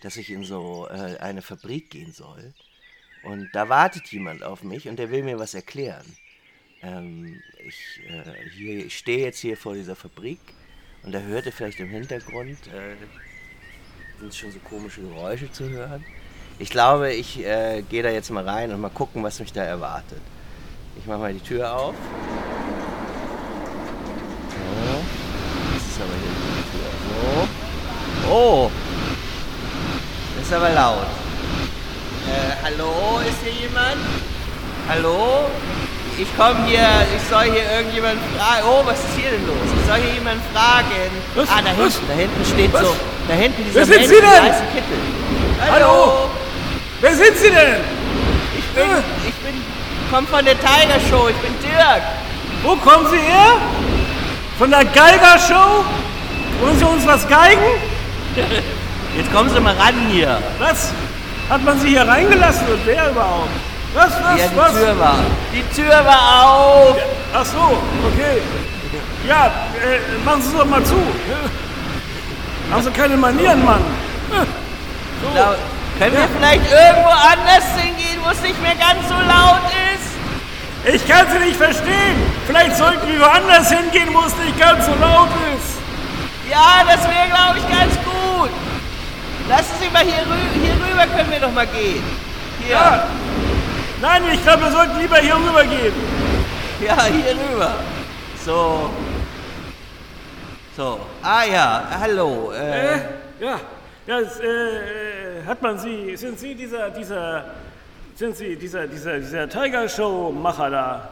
dass 0.00 0.16
ich 0.16 0.30
in 0.30 0.44
so 0.44 0.88
äh, 0.88 1.18
eine 1.18 1.42
Fabrik 1.42 1.90
gehen 1.90 2.14
soll. 2.14 2.54
Und 3.22 3.50
da 3.52 3.68
wartet 3.68 4.06
jemand 4.06 4.42
auf 4.42 4.62
mich 4.62 4.88
und 4.88 4.98
der 4.98 5.10
will 5.10 5.24
mir 5.24 5.38
was 5.38 5.52
erklären. 5.52 6.06
Ähm, 6.80 7.42
ich, 7.66 8.00
äh, 8.08 8.80
ich 8.86 8.96
stehe 8.96 9.26
jetzt 9.26 9.40
hier 9.40 9.58
vor 9.58 9.74
dieser 9.74 9.94
Fabrik 9.94 10.40
und 11.02 11.12
da 11.12 11.20
hörte 11.20 11.52
vielleicht 11.52 11.78
im 11.78 11.90
Hintergrund, 11.90 12.66
äh, 12.68 12.96
sind 14.20 14.34
schon 14.34 14.52
so 14.52 14.58
komische 14.60 15.02
Geräusche 15.02 15.52
zu 15.52 15.68
hören. 15.68 16.02
Ich 16.58 16.70
glaube, 16.70 17.12
ich 17.12 17.44
äh, 17.44 17.82
gehe 17.82 18.02
da 18.02 18.08
jetzt 18.08 18.30
mal 18.30 18.48
rein 18.48 18.72
und 18.72 18.80
mal 18.80 18.88
gucken, 18.88 19.22
was 19.22 19.38
mich 19.38 19.52
da 19.52 19.64
erwartet. 19.64 20.22
Ich 20.96 21.04
mache 21.04 21.18
mal 21.18 21.34
die 21.34 21.40
Tür 21.40 21.76
auf. 21.76 21.94
Ist 25.98 26.04
aber 26.04 26.16
hier 26.22 26.34
So. 28.24 28.30
Oh. 28.30 28.70
Das 30.36 30.46
ist 30.46 30.52
aber 30.52 30.70
laut. 30.70 31.06
Äh, 32.28 32.54
hallo, 32.62 33.20
ist 33.26 33.38
hier 33.42 33.68
jemand? 33.68 33.98
Hallo? 34.88 35.46
Ich 36.18 36.36
komme 36.36 36.66
hier, 36.66 36.86
ich 37.14 37.22
soll 37.28 37.44
hier 37.44 37.70
irgendjemand 37.70 38.18
fragen. 38.36 38.66
Oh, 38.66 38.82
was 38.84 38.98
ist 38.98 39.16
hier 39.16 39.30
denn 39.30 39.46
los? 39.46 39.56
Ich 39.80 39.86
soll 39.86 40.00
hier 40.02 40.14
jemanden 40.14 40.42
fragen. 40.52 41.10
Was? 41.34 41.48
Ah, 41.48 41.62
da 41.62 41.70
hinten, 41.70 41.84
was? 41.84 42.00
da 42.08 42.14
hinten 42.14 42.44
steht 42.44 42.72
was? 42.72 42.82
so. 42.82 42.96
Da 43.28 43.34
hinten 43.34 43.64
dieser 43.64 43.88
Wer 43.88 43.98
Mensch, 43.98 44.08
Sie 44.08 44.20
denn? 44.20 44.44
Kittel. 44.74 44.98
Hallo. 45.60 45.72
Hallo. 45.72 46.30
Wer 47.00 47.14
sind 47.14 47.36
Sie 47.36 47.50
denn? 47.50 47.80
Ich 48.58 48.66
bin, 48.74 48.90
ich 49.28 49.34
bin, 49.34 49.62
komm 50.10 50.26
von 50.26 50.44
der 50.44 50.58
Tiger 50.58 50.98
Show. 51.08 51.28
Ich 51.28 51.36
bin 51.36 51.54
Dirk. 51.62 52.02
Wo 52.62 52.74
kommen 52.76 53.06
Sie 53.10 53.18
her? 53.18 53.58
Von 54.58 54.70
der 54.70 54.84
Geiger-Show? 54.84 55.84
Wollen 56.60 56.78
Sie 56.78 56.84
uns 56.84 57.06
was 57.06 57.28
geigen? 57.28 57.62
Jetzt 59.16 59.32
kommen 59.32 59.48
Sie 59.48 59.60
mal 59.60 59.74
ran 59.74 59.94
hier. 60.10 60.42
Was? 60.58 60.92
Hat 61.48 61.64
man 61.64 61.78
Sie 61.80 61.90
hier 61.90 62.06
reingelassen 62.06 62.66
und 62.66 62.84
wer 62.84 63.10
überhaupt? 63.10 63.48
Was, 63.94 64.10
was, 64.22 64.38
ja, 64.38 64.48
die 64.48 64.56
was? 64.56 64.72
Tür 64.72 64.98
war. 64.98 65.18
Die 65.52 65.62
Tür 65.74 66.04
war 66.04 66.50
auf. 66.50 66.96
Ja, 66.98 67.04
ach 67.34 67.44
so, 67.44 67.82
okay. 68.12 68.42
Ja, 69.26 69.46
äh, 69.46 70.24
machen 70.24 70.42
Sie 70.42 70.48
es 70.48 70.56
doch 70.56 70.66
mal 70.66 70.82
zu. 70.84 70.96
Haben 72.70 72.82
Sie 72.82 72.90
keine 72.90 73.16
Manieren, 73.16 73.64
Mann? 73.64 73.82
So. 74.30 75.30
Glaub, 75.32 75.56
können 75.98 76.16
wir 76.16 76.28
vielleicht 76.36 76.70
irgendwo 76.70 77.08
anders 77.10 77.64
hingehen, 77.76 78.20
wo 78.24 78.30
es 78.30 78.42
nicht 78.42 78.60
mehr 78.60 78.74
ganz 78.74 79.08
so 79.08 79.14
laut 79.14 79.62
ist? 79.70 79.77
Ich 80.94 81.06
kann 81.06 81.26
Sie 81.30 81.38
nicht 81.38 81.56
verstehen. 81.56 82.16
Vielleicht 82.46 82.76
sollten 82.76 83.06
wir 83.06 83.20
woanders 83.20 83.70
hingehen, 83.70 84.08
wo 84.14 84.20
es 84.24 84.34
nicht 84.38 84.58
ganz 84.58 84.86
so 84.86 84.92
laut 84.92 85.28
ist. 85.54 85.78
Ja, 86.50 86.82
das 86.86 87.02
wäre, 87.04 87.28
glaube 87.28 87.58
ich, 87.58 87.68
ganz 87.68 87.94
gut. 88.04 88.50
Lassen 89.48 89.74
Sie 89.80 89.86
rüber, 89.86 89.98
hier, 89.98 90.22
rü 90.26 90.38
hier 90.62 90.72
rüber 90.72 91.06
können 91.14 91.30
wir 91.30 91.40
doch 91.40 91.52
mal 91.52 91.66
gehen. 91.66 92.02
Hier. 92.64 92.72
Ja. 92.72 93.04
Nein, 94.00 94.22
ich 94.32 94.42
glaube, 94.42 94.62
wir 94.64 94.70
sollten 94.70 94.98
lieber 94.98 95.16
hier 95.16 95.34
rüber 95.34 95.64
gehen. 95.64 95.92
Ja, 96.80 97.04
hier 97.04 97.36
rüber. 97.36 97.74
So. 98.44 98.90
So. 100.76 101.00
Ah 101.22 101.44
ja, 101.44 101.82
hallo. 102.00 102.52
Äh, 102.52 102.94
Äh, 102.94 102.98
ja, 103.40 103.60
ja, 104.06 104.20
es, 104.20 104.40
äh, 104.40 105.44
hat 105.46 105.60
man 105.60 105.78
Sie, 105.78 106.16
sind 106.16 106.38
Sie 106.38 106.54
dieser, 106.54 106.90
dieser, 106.90 107.44
sind 108.18 108.36
Sie 108.36 108.56
dieser, 108.56 108.88
dieser, 108.88 109.18
dieser 109.18 109.48
Tiger 109.48 109.88
Show 109.88 110.32
Macher 110.32 110.70
da? 110.70 111.08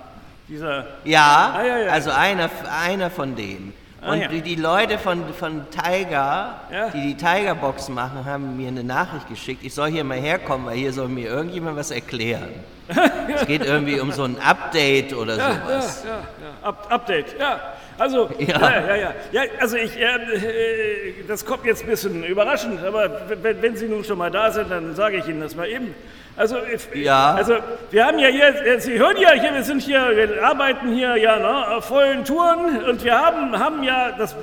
Dieser, 0.48 0.86
ja, 1.04 1.54
Ah, 1.56 1.64
ja, 1.64 1.78
ja. 1.78 1.90
also 1.92 2.10
einer, 2.10 2.50
einer 2.84 3.10
von 3.10 3.36
denen. 3.36 3.72
Ah, 4.02 4.12
Und 4.12 4.20
ja. 4.22 4.28
die, 4.28 4.40
die 4.40 4.56
Leute 4.56 4.98
von, 4.98 5.22
von 5.34 5.66
Tiger, 5.70 6.60
Ja. 6.72 6.88
die 6.92 7.14
die 7.14 7.16
Tiger-Box 7.16 7.88
machen, 7.90 8.24
haben 8.24 8.56
mir 8.56 8.68
eine 8.68 8.82
Nachricht 8.82 9.28
geschickt. 9.28 9.62
Ich 9.64 9.72
soll 9.74 9.88
hier 9.90 10.02
mal 10.02 10.18
herkommen, 10.18 10.66
weil 10.66 10.76
hier 10.76 10.92
soll 10.92 11.06
mir 11.08 11.28
irgendjemand 11.28 11.76
was 11.76 11.92
erklären. 11.92 12.48
es 13.34 13.46
geht 13.46 13.64
irgendwie 13.64 14.00
um 14.00 14.10
so 14.10 14.24
ein 14.24 14.36
Update 14.40 15.12
oder 15.14 15.36
ja, 15.36 15.52
sowas. 15.54 16.04
ja, 16.04 16.10
ja, 16.10 16.68
Up, 16.68 16.86
Update, 16.90 17.36
ja. 17.38 17.60
Also, 17.98 18.28
Ja. 18.38 18.60
ja, 18.60 18.96
ja, 18.96 19.12
ja. 19.32 19.42
also 19.60 19.76
ich, 19.76 19.96
äh, 19.96 20.02
äh, 20.04 21.14
das 21.28 21.44
kommt 21.44 21.64
jetzt 21.66 21.82
ein 21.84 21.88
bisschen 21.88 22.24
überraschend, 22.24 22.84
aber 22.84 23.22
wenn, 23.42 23.62
wenn 23.62 23.76
Sie 23.76 23.86
nun 23.88 24.02
schon 24.04 24.18
mal 24.18 24.30
da 24.30 24.50
sind, 24.50 24.70
dann 24.70 24.94
sage 24.96 25.18
ich 25.18 25.26
Ihnen 25.28 25.40
das 25.40 25.54
mal 25.54 25.68
eben. 25.68 25.94
Also, 26.36 26.56
äh, 26.56 26.78
Ja. 27.02 27.34
also 27.34 27.54
wir 27.90 28.06
haben 28.06 28.18
ja 28.18 28.28
hier, 28.28 28.48
äh, 28.66 28.80
Sie 28.80 28.98
hören 28.98 29.16
ja 29.18 29.32
hier, 29.32 29.54
wir 29.54 29.64
sind 29.64 29.82
hier, 29.82 30.10
wir 30.14 30.44
arbeiten 30.44 30.94
hier 30.94 31.16
ja 31.16 31.38
ne, 31.38 31.76
auf 31.76 31.86
vollen 31.86 32.24
Touren 32.24 32.84
und 32.84 33.02
wir 33.02 33.18
haben, 33.18 33.58
haben 33.58 33.82
ja, 33.82 34.12
das 34.12 34.36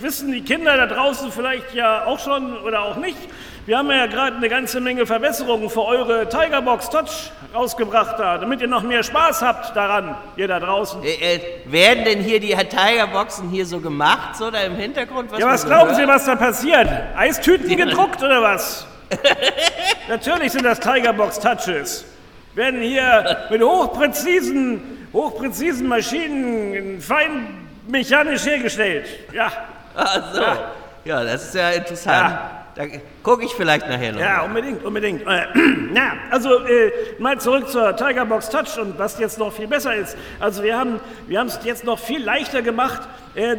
wissen 0.00 0.32
die 0.32 0.42
Kinder 0.42 0.76
da 0.76 0.86
draußen 0.86 1.30
vielleicht 1.30 1.74
ja 1.74 2.04
auch 2.04 2.18
schon 2.18 2.58
oder 2.58 2.82
auch 2.82 2.96
nicht, 2.96 3.18
wir 3.66 3.78
haben 3.78 3.90
ja 3.90 4.06
gerade 4.06 4.36
eine 4.36 4.48
ganze 4.48 4.80
Menge 4.80 5.06
Verbesserungen 5.06 5.70
für 5.70 5.84
eure 5.84 6.28
Tigerbox 6.28 6.90
Touch 6.90 7.30
rausgebracht 7.54 8.18
da, 8.18 8.38
damit 8.38 8.60
ihr 8.60 8.66
noch 8.66 8.82
mehr 8.82 9.04
Spaß 9.04 9.42
habt 9.42 9.76
daran, 9.76 10.16
ihr 10.36 10.48
da 10.48 10.58
draußen. 10.58 11.00
Äh, 11.04 11.36
äh, 11.36 11.40
werden 11.66 12.04
denn 12.04 12.20
hier 12.20 12.40
die 12.40 12.56
Tiger-Boxen 12.56 13.50
hier 13.50 13.66
so 13.66 13.78
gemacht, 13.78 14.36
so 14.36 14.50
da 14.50 14.62
im 14.62 14.74
Hintergrund? 14.74 15.30
Ja, 15.32 15.46
man 15.46 15.54
was 15.54 15.64
glauben 15.64 15.90
hört? 15.90 16.00
Sie, 16.00 16.08
was 16.08 16.24
da 16.24 16.34
passiert? 16.34 16.88
Eistüten 17.16 17.76
gedruckt 17.76 18.20
oder 18.22 18.42
was? 18.42 18.86
Natürlich 20.08 20.52
sind 20.52 20.64
das 20.64 20.80
Tigerbox 20.80 21.38
Touches. 21.38 22.04
Werden 22.54 22.80
hier 22.80 23.46
mit 23.50 23.62
hochpräzisen, 23.62 25.08
hochpräzisen 25.12 25.86
Maschinen 25.86 27.00
fein 27.00 27.68
mechanisch 27.88 28.44
hergestellt. 28.44 29.06
Ja, 29.32 29.52
Ach 29.94 30.34
so. 30.34 30.42
Ja, 31.04 31.24
das 31.24 31.44
ist 31.44 31.54
ja 31.54 31.70
interessant. 31.70 32.38
Da 32.80 32.86
gucke 33.22 33.44
ich 33.44 33.52
vielleicht 33.52 33.86
nachher 33.86 34.12
noch. 34.12 34.20
ja, 34.20 34.40
unbedingt, 34.40 34.82
unbedingt. 34.82 35.20
Äh, 35.26 35.46
na, 35.92 36.12
also 36.30 36.64
äh, 36.64 36.90
mal 37.18 37.38
zurück 37.38 37.68
zur 37.68 37.94
Tigerbox 37.94 38.48
Touch 38.48 38.78
und 38.80 38.98
was 38.98 39.18
jetzt 39.18 39.38
noch 39.38 39.52
viel 39.52 39.66
besser 39.66 39.94
ist. 39.94 40.16
Also 40.38 40.62
wir 40.62 40.78
haben 40.78 40.98
wir 41.26 41.42
es 41.42 41.60
jetzt 41.62 41.84
noch 41.84 41.98
viel 41.98 42.24
leichter 42.24 42.62
gemacht, 42.62 43.02
äh, 43.34 43.52
äh, 43.52 43.58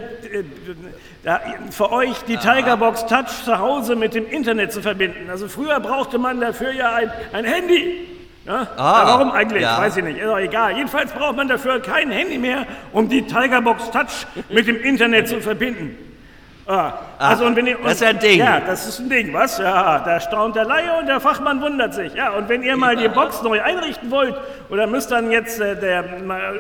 für 1.69 1.91
euch 1.91 2.23
die 2.23 2.37
Tigerbox 2.37 3.05
Touch 3.05 3.43
zu 3.45 3.59
Hause 3.59 3.95
mit 3.95 4.15
dem 4.15 4.27
Internet 4.27 4.73
zu 4.73 4.81
verbinden. 4.81 5.29
Also 5.29 5.47
früher 5.47 5.79
brauchte 5.79 6.17
man 6.17 6.41
dafür 6.41 6.71
ja 6.71 6.95
ein, 6.95 7.11
ein 7.31 7.45
Handy. 7.45 8.07
Ja? 8.47 8.69
Ah, 8.75 9.05
warum 9.05 9.31
eigentlich? 9.33 9.61
ja. 9.61 9.77
Weiß 9.77 9.97
ich 9.97 10.03
nicht. 10.03 10.17
Ist 10.17 10.25
doch 10.25 10.39
egal. 10.39 10.75
Jedenfalls 10.75 11.11
braucht 11.11 11.35
man 11.35 11.47
dafür 11.47 11.79
kein 11.79 12.09
Handy 12.09 12.39
mehr, 12.39 12.65
um 12.91 13.07
die 13.07 13.21
Tigerbox 13.21 13.91
Touch 13.91 14.25
mit 14.49 14.65
dem 14.67 14.81
Internet 14.81 15.27
zu 15.27 15.41
verbinden. 15.41 16.10
Ah, 16.67 16.93
also 17.17 17.45
und 17.45 17.55
wenn 17.55 17.65
ihr, 17.67 17.77
das 17.83 17.93
ist 17.95 18.03
ein 18.03 18.19
Ding. 18.19 18.39
Ja, 18.39 18.59
das 18.59 18.87
ist 18.87 18.99
ein 18.99 19.09
Ding, 19.09 19.33
was? 19.33 19.57
Ja, 19.57 19.99
da 19.99 20.19
staunt 20.19 20.55
der 20.55 20.65
Laie 20.65 20.97
und 20.99 21.07
der 21.07 21.19
Fachmann 21.19 21.59
wundert 21.61 21.93
sich. 21.93 22.13
Ja, 22.13 22.31
und 22.31 22.49
wenn 22.49 22.61
ihr 22.63 22.77
mal 22.77 22.95
die 22.95 23.07
Box 23.09 23.41
neu 23.41 23.61
einrichten 23.61 24.11
wollt 24.11 24.35
oder 24.69 24.85
müsst 24.87 25.11
dann 25.11 25.31
jetzt 25.31 25.59
äh, 25.59 25.75
der 25.75 26.05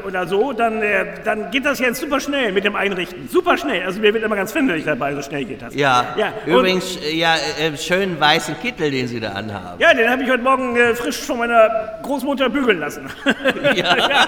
oder 0.05 0.27
so, 0.27 0.53
dann, 0.53 0.81
äh, 0.81 1.05
dann 1.23 1.51
geht 1.51 1.65
das 1.65 1.79
jetzt 1.79 2.01
super 2.01 2.19
schnell 2.19 2.51
mit 2.51 2.63
dem 2.65 2.75
Einrichten. 2.75 3.29
Super 3.29 3.57
schnell. 3.57 3.83
Also 3.83 3.99
mir 3.99 4.13
wird 4.13 4.23
immer 4.23 4.35
ganz 4.35 4.51
finderlich 4.51 4.85
dabei, 4.85 5.13
so 5.13 5.21
schnell 5.21 5.45
geht 5.45 5.61
das. 5.61 5.75
Ja, 5.75 6.05
ja. 6.17 6.33
Und, 6.45 6.51
übrigens, 6.51 6.97
äh, 6.97 7.15
ja, 7.15 7.35
äh, 7.59 7.77
schönen 7.77 8.19
weißen 8.19 8.59
Kittel, 8.59 8.91
den 8.91 9.07
Sie 9.07 9.19
da 9.19 9.29
anhaben. 9.33 9.79
ja, 9.79 9.93
den 9.93 10.09
habe 10.09 10.23
ich 10.23 10.29
heute 10.29 10.43
Morgen 10.43 10.75
äh, 10.75 10.95
frisch 10.95 11.19
von 11.21 11.37
meiner 11.37 11.99
Großmutter 12.03 12.49
bügeln 12.49 12.79
lassen. 12.79 13.07
Ja, 13.75 13.95
Ja, 14.09 14.27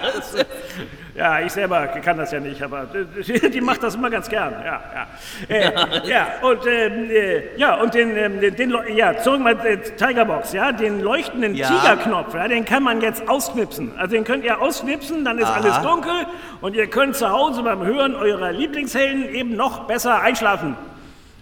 ich 1.45 1.53
selber 1.53 1.85
kann 1.87 2.17
das 2.17 2.31
ja 2.31 2.39
nicht, 2.39 2.61
aber 2.63 2.87
äh, 2.93 3.49
die 3.49 3.61
macht 3.61 3.83
das 3.83 3.93
immer 3.95 4.09
ganz 4.09 4.27
gern. 4.29 4.53
Ja, 4.65 4.81
ja. 4.95 5.55
Äh, 5.55 5.71
ja, 6.09 6.27
und, 6.41 6.65
ähm, 6.65 7.09
äh, 7.11 7.55
ja, 7.55 7.75
und 7.75 7.93
den, 7.93 8.17
ähm, 8.17 8.39
den, 8.55 8.69
Leu- 8.71 8.89
ja, 8.95 9.15
zurück 9.17 9.39
mal 9.41 9.53
äh, 9.65 9.77
Tigerbox, 9.77 10.53
ja, 10.53 10.71
den 10.71 11.01
leuchtenden 11.01 11.53
Ja. 11.53 11.67
Tigerknopf, 11.67 12.33
ja, 12.33 12.47
den 12.47 12.65
kann 12.65 12.81
man 12.81 12.99
jetzt 13.01 13.29
ausknipsen. 13.29 13.91
Also 13.97 14.15
den 14.15 14.23
könnt 14.23 14.43
ihr 14.43 14.59
ausknipsen, 14.59 15.23
dann 15.23 15.37
ist 15.37 15.45
Aha. 15.45 15.59
alles 15.61 15.81
dunkel 15.81 16.25
und 16.61 16.75
ihr 16.75 16.87
könnt 16.87 17.15
zu 17.15 17.29
Hause 17.29 17.61
beim 17.61 17.85
Hören 17.85 18.15
eurer 18.15 18.51
Lieblingshelden 18.51 19.29
eben 19.29 19.55
noch 19.55 19.85
besser 19.85 20.19
einschlafen. 20.21 20.75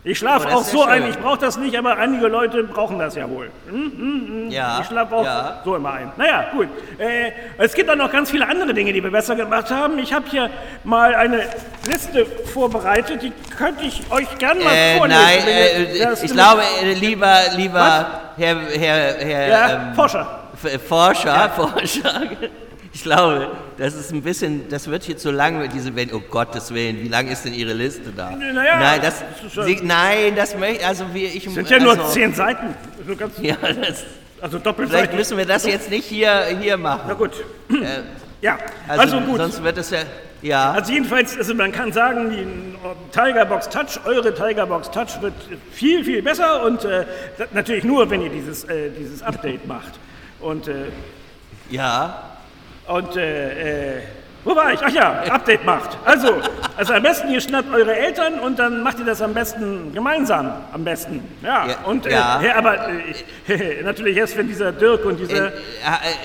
Ich 0.04 0.18
schlafe 0.18 0.48
Oh, 0.52 0.56
auch 0.58 0.64
so 0.64 0.80
ja 0.80 0.88
ein, 0.88 1.08
ich 1.10 1.18
brauche 1.20 1.38
das 1.38 1.58
nicht, 1.58 1.78
aber 1.78 1.96
einige 1.98 2.26
Leute 2.28 2.64
brauchen 2.64 2.98
das 2.98 3.14
ja 3.16 3.30
wohl. 3.30 3.52
Hm? 3.70 4.48
ja, 4.50 4.80
Ich 4.82 4.88
schlafe 4.88 5.16
auch 5.16 5.24
ja. 5.24 5.62
so 5.64 5.76
immer 5.76 5.94
ein. 5.94 6.12
Naja, 6.18 6.46
gut. 6.52 6.68
Äh, 6.98 7.32
es 7.60 7.72
gibt 7.76 7.88
auch 7.88 7.96
noch 7.96 8.12
ganz 8.12 8.32
viele 8.32 8.48
andere 8.48 8.74
Dinge, 8.74 8.92
die 8.94 9.04
wir 9.04 9.12
besser 9.12 9.36
gemacht 9.36 9.70
haben. 9.70 10.00
Ich 10.00 10.12
habe 10.12 10.26
hier 10.28 10.50
mal 10.84 11.14
eine 11.14 11.44
Liste 11.88 12.26
vorbereitet, 12.26 13.22
die 13.22 13.32
könnte 13.56 13.84
ich 13.86 14.02
euch 14.12 14.36
gerne 14.40 14.64
mal 14.64 14.74
Äh, 14.74 14.98
vorlesen. 14.98 15.22
nein, 15.24 15.48
äh, 15.48 16.14
ich 16.24 16.32
glaube, 16.34 16.62
äh, 16.82 16.94
lieber, 16.94 17.36
lieber 17.56 18.08
Herr, 18.38 18.56
Herr, 18.80 19.14
Herr 19.20 19.48
Ja, 19.48 19.70
ähm, 19.90 19.94
Forscher. 19.94 20.40
F- 20.64 20.82
Forscher, 20.88 21.50
Forscher. 21.56 22.22
Ich 22.94 23.04
glaube, 23.04 23.52
das 23.78 23.94
ist 23.94 24.12
ein 24.12 24.22
bisschen, 24.22 24.68
das 24.70 24.90
wird 24.90 25.04
hier 25.04 25.18
zu 25.18 25.32
lang, 25.32 25.70
diese, 25.74 25.96
wenn, 25.96 26.12
um 26.12 26.24
Gottes 26.30 26.74
Willen, 26.74 27.02
wie 27.02 27.08
lang 27.08 27.28
ist 27.30 27.46
denn 27.46 27.54
Ihre 27.54 27.74
Liste 27.74 28.12
da? 28.16 28.32
Naja, 28.32 28.80
nein, 28.80 29.00
das, 29.02 29.24
das 29.56 29.66
Sie, 29.66 29.80
nein, 29.82 30.36
das 30.36 30.58
möchte, 30.58 30.86
also 30.86 31.06
wir, 31.14 31.34
ich, 31.34 31.50
sind 31.50 31.70
ja 31.70 31.80
nur 31.80 31.92
also, 31.98 32.12
zehn 32.12 32.34
Seiten. 32.34 32.76
Also, 33.00 33.16
ganz, 33.16 33.34
Ja, 33.42 33.56
das, 33.56 34.04
also 34.42 34.60
doppelt 34.60 34.90
vielleicht 34.90 35.14
müssen 35.14 35.38
wir 35.38 35.46
das 35.46 35.66
jetzt 35.66 35.90
nicht 35.90 36.06
hier, 36.06 36.48
hier 36.60 36.76
Na 36.78 36.98
machen. 36.98 37.18
gut. 37.18 37.32
Ja, 38.42 38.58
Also, 38.88 39.02
also, 39.18 39.20
gut. 39.22 39.38
sonst 39.38 39.64
wird 39.64 39.78
es 39.78 39.92
ja, 39.92 40.00
ja, 40.42 40.72
Also 40.72 40.92
jedenfalls, 40.92 41.38
also 41.38 41.54
man 41.54 41.72
kann 41.72 41.94
sagen, 41.94 42.30
die 42.32 42.46
Tigerbox 43.16 43.70
Touch, 43.70 44.00
eure 44.06 44.34
Tigerbox 44.34 44.90
Touch 44.90 45.22
wird 45.22 45.36
viel, 45.72 46.04
viel 46.04 46.22
besser 46.24 46.66
und 46.66 46.84
äh, 46.84 47.06
natürlich 47.54 47.84
nur, 47.84 48.10
wenn 48.10 48.22
ihr 48.22 48.30
dieses, 48.32 48.64
äh, 48.64 48.90
dieses 48.90 49.22
Update 49.22 49.68
macht. 49.68 50.00
Und, 50.40 50.68
äh, 50.68 50.86
ja, 51.70 52.31
und 52.88 53.16
äh, 53.16 53.98
äh, 53.98 54.02
wo 54.44 54.56
war 54.56 54.74
ich? 54.74 54.80
Ach 54.84 54.90
ja, 54.90 55.22
Update 55.30 55.64
macht. 55.66 55.96
Also, 56.04 56.42
also 56.76 56.94
am 56.94 57.04
besten, 57.04 57.30
ihr 57.30 57.40
schnappt 57.42 57.72
eure 57.72 57.96
Eltern 57.96 58.40
und 58.40 58.58
dann 58.58 58.82
macht 58.82 58.98
ihr 58.98 59.06
das 59.06 59.22
am 59.22 59.36
besten 59.36 59.94
gemeinsam. 59.94 60.52
Am 60.74 60.84
besten. 60.84 61.22
Ja, 61.44 61.68
Ja, 61.68 61.76
und 61.84 62.08
äh, 62.08 62.12
ja. 62.12 62.42
ja, 62.44 62.56
aber 62.56 62.88
äh, 63.48 63.84
natürlich 63.84 64.18
erst, 64.18 64.36
wenn 64.38 64.48
dieser 64.48 64.72
Dirk 64.72 65.06
und 65.06 65.22
äh, 65.22 65.26
dieser. 65.28 65.48
äh, 65.50 65.52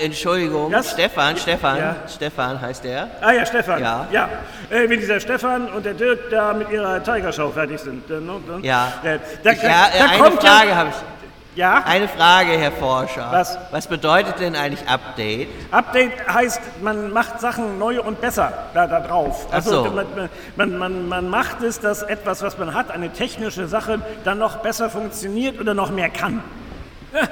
Entschuldigung, 0.03 0.71
Was? 0.71 0.93
Stefan, 0.93 1.37
Stefan, 1.37 1.77
Ja. 1.77 1.95
Stefan 2.07 2.59
heißt 2.59 2.83
der. 2.85 3.07
Ah 3.21 3.33
ja, 3.33 3.45
Stefan. 3.45 3.81
Ja. 3.81 4.07
ja. 4.11 4.29
Äh, 4.71 4.89
wenn 4.89 4.99
dieser 4.99 5.19
Stefan 5.19 5.69
und 5.69 5.85
der 5.85 5.93
Dirk 5.93 6.31
da 6.31 6.53
mit 6.53 6.71
ihrer 6.71 7.03
Tigershow 7.03 7.51
fertig 7.51 7.79
sind. 7.79 8.09
Dann, 8.09 8.27
dann, 8.47 8.63
Ja. 8.63 8.93
Äh, 9.03 9.19
da, 9.43 9.51
ja, 9.51 9.57
äh, 9.59 9.99
da 9.99 10.05
eine 10.05 10.23
kommt 10.23 10.41
Frage 10.41 10.75
habe 10.75 10.89
ich. 10.89 10.95
Ja. 11.57 11.83
Eine 11.85 12.07
Frage, 12.07 12.51
Herr 12.51 12.71
Forscher. 12.71 13.27
Was? 13.31 13.57
Was 13.71 13.87
bedeutet 13.87 14.39
denn 14.39 14.55
eigentlich 14.55 14.87
Update? 14.87 15.49
Update 15.71 16.27
heißt, 16.27 16.61
man 16.81 17.11
macht 17.11 17.41
Sachen 17.41 17.79
neu 17.79 18.01
und 18.01 18.21
besser 18.21 18.53
da, 18.73 18.87
da 18.87 18.99
drauf. 18.99 19.47
Also 19.51 19.83
so. 19.83 19.91
man, 19.91 20.29
man, 20.55 20.77
man, 20.77 21.07
man 21.09 21.29
macht 21.29 21.61
es, 21.63 21.79
dass 21.79 22.03
etwas, 22.03 22.41
was 22.43 22.57
man 22.57 22.73
hat, 22.73 22.91
eine 22.91 23.11
technische 23.11 23.67
Sache, 23.67 23.99
dann 24.23 24.37
noch 24.37 24.57
besser 24.57 24.89
funktioniert 24.89 25.59
oder 25.59 25.73
noch 25.73 25.91
mehr 25.91 26.09
kann. 26.09 26.41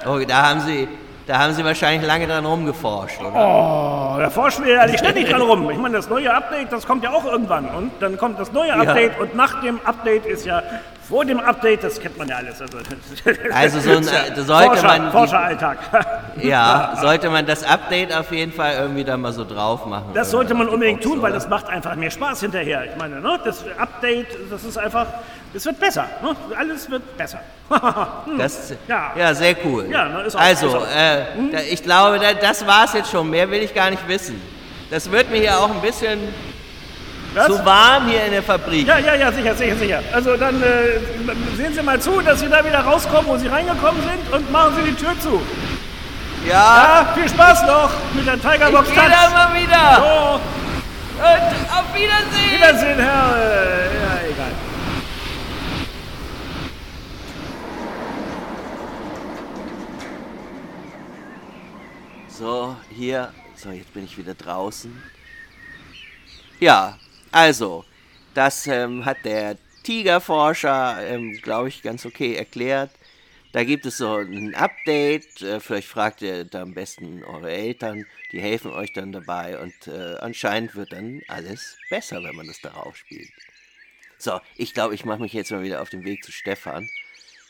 Oh, 0.07 0.19
da 0.27 0.49
haben 0.49 0.61
Sie, 0.61 0.87
da 1.27 1.39
haben 1.39 1.53
Sie 1.53 1.65
wahrscheinlich 1.65 2.05
lange 2.05 2.27
dran 2.27 2.45
rumgeforscht, 2.45 3.19
oder? 3.19 3.33
Oh, 3.33 4.19
da 4.19 4.29
forschen 4.29 4.65
wir 4.65 4.73
ja 4.75 4.85
nicht 4.85 4.99
ständig 4.99 5.29
dran 5.29 5.41
rum. 5.41 5.69
Ich 5.71 5.77
meine, 5.77 5.95
das 5.97 6.09
neue 6.09 6.33
Update, 6.33 6.71
das 6.71 6.85
kommt 6.85 7.03
ja 7.03 7.11
auch 7.11 7.25
irgendwann. 7.25 7.65
Und 7.65 7.91
dann 7.99 8.17
kommt 8.17 8.39
das 8.39 8.51
neue 8.51 8.73
Update 8.73 9.19
und 9.19 9.35
nach 9.35 9.61
dem 9.61 9.79
Update 9.85 10.25
ist 10.25 10.45
ja 10.45 10.61
vor 11.07 11.23
dem 11.23 11.39
Update, 11.39 11.83
das 11.83 11.99
kennt 11.99 12.17
man 12.17 12.27
ja 12.27 12.37
alles. 12.37 12.61
Also, 12.61 12.77
Also 13.53 13.79
so 13.79 13.91
ein, 13.91 14.07
äh, 14.07 14.41
sollte 14.41 14.69
Forscher, 14.77 14.87
man 14.87 15.11
Forscheralltag. 15.11 15.77
Ja, 16.41 16.97
sollte 16.99 17.29
man 17.29 17.45
das 17.45 17.63
Update 17.63 18.13
auf 18.13 18.31
jeden 18.31 18.51
Fall 18.51 18.73
irgendwie 18.73 19.05
da 19.05 19.15
mal 19.15 19.31
so 19.31 19.45
drauf 19.45 19.85
machen. 19.85 20.07
Das 20.13 20.31
sollte 20.31 20.53
man 20.53 20.67
unbedingt 20.67 21.01
tun, 21.01 21.21
weil 21.21 21.31
das 21.31 21.47
macht 21.47 21.69
einfach 21.69 21.95
mehr 21.95 22.11
Spaß 22.11 22.41
hinterher. 22.41 22.85
Ich 22.85 22.97
meine, 22.97 23.21
ne, 23.21 23.39
das 23.45 23.63
Update, 23.77 24.27
das 24.51 24.63
ist 24.65 24.77
einfach, 24.77 25.07
es 25.55 25.65
wird 25.65 25.79
besser. 25.79 26.05
Ne? 26.21 26.35
Alles 26.57 26.89
wird 26.89 27.17
besser. 27.17 27.39
Das, 28.37 28.73
Ja. 28.87 29.13
ja. 29.17 29.33
sehr 29.33 29.55
cool. 29.65 29.87
Ja, 29.89 30.09
also, 30.35 30.79
Hm? 30.81 30.85
äh, 30.95 31.51
da, 31.51 31.59
ich 31.69 31.81
glaube, 31.81 32.19
da, 32.19 32.33
das 32.33 32.65
war's 32.67 32.93
jetzt 32.93 33.09
schon. 33.11 33.29
Mehr 33.29 33.49
will 33.49 33.61
ich 33.63 33.73
gar 33.73 33.89
nicht 33.89 34.07
wissen. 34.07 34.39
Das 34.91 35.09
wird 35.11 35.31
mir 35.31 35.37
hier 35.39 35.57
auch 35.57 35.69
ein 35.71 35.81
bisschen 35.81 36.19
Was? 37.33 37.47
Zu 37.47 37.65
warm 37.65 38.07
hier 38.07 38.23
in 38.25 38.31
der 38.31 38.43
Fabrik. 38.43 38.87
Ja, 38.87 38.97
ja, 38.99 39.15
ja, 39.15 39.31
sicher, 39.31 39.55
sicher, 39.55 39.75
sicher. 39.75 40.01
Also 40.13 40.37
dann 40.37 40.61
äh, 40.61 40.99
sehen 41.57 41.73
Sie 41.73 41.81
mal 41.81 41.99
zu, 41.99 42.21
dass 42.21 42.39
Sie 42.39 42.47
da 42.49 42.63
wieder 42.63 42.79
rauskommen, 42.79 43.27
wo 43.27 43.35
Sie 43.37 43.47
reingekommen 43.47 44.01
sind 44.03 44.33
und 44.33 44.51
machen 44.51 44.73
Sie 44.77 44.83
die 44.91 44.95
Tür 44.95 45.19
zu. 45.19 45.41
Ja, 46.47 46.53
Ja, 46.53 47.13
viel 47.15 47.27
Spaß 47.27 47.63
noch 47.65 47.89
mit 48.13 48.27
der 48.27 48.35
Tigerbox 48.39 48.87
ich 48.89 48.93
geh 48.95 49.01
da 49.01 49.29
mal 49.31 49.53
wieder. 49.59 50.03
Oh, 50.03 50.35
Und 51.17 51.77
auf 51.77 51.85
Wiedersehen. 51.93 52.51
Wiedersehen, 52.55 52.99
Herr. 52.99 53.35
Äh, 53.35 53.85
ja, 54.03 54.29
egal. 54.31 54.51
So, 62.37 62.75
hier. 62.89 63.33
So, 63.55 63.71
jetzt 63.71 63.93
bin 63.93 64.03
ich 64.03 64.17
wieder 64.17 64.33
draußen. 64.33 65.01
Ja, 66.59 66.99
also, 67.31 67.85
das 68.33 68.67
ähm, 68.67 69.05
hat 69.05 69.23
der 69.23 69.57
Tigerforscher, 69.83 70.97
ähm, 71.07 71.39
glaube 71.41 71.69
ich, 71.69 71.81
ganz 71.81 72.05
okay 72.05 72.35
erklärt. 72.35 72.91
Da 73.53 73.63
gibt 73.63 73.85
es 73.85 73.97
so 73.97 74.17
ein 74.17 74.53
Update. 74.53 75.41
Äh, 75.41 75.61
vielleicht 75.61 75.87
fragt 75.87 76.21
ihr 76.21 76.43
da 76.43 76.63
am 76.63 76.73
besten 76.73 77.23
eure 77.23 77.51
Eltern. 77.51 78.05
Die 78.33 78.41
helfen 78.41 78.71
euch 78.71 78.91
dann 78.91 79.13
dabei. 79.13 79.57
Und 79.57 79.87
äh, 79.87 80.17
anscheinend 80.19 80.75
wird 80.75 80.91
dann 80.91 81.21
alles 81.29 81.77
besser, 81.89 82.21
wenn 82.21 82.35
man 82.35 82.47
das 82.47 82.59
darauf 82.59 82.97
spielt. 82.97 83.31
So, 84.17 84.41
ich 84.57 84.73
glaube, 84.73 84.93
ich 84.93 85.05
mache 85.05 85.21
mich 85.21 85.31
jetzt 85.31 85.51
mal 85.51 85.63
wieder 85.63 85.81
auf 85.81 85.89
den 85.89 86.03
Weg 86.03 86.25
zu 86.25 86.33
Stefan. 86.33 86.89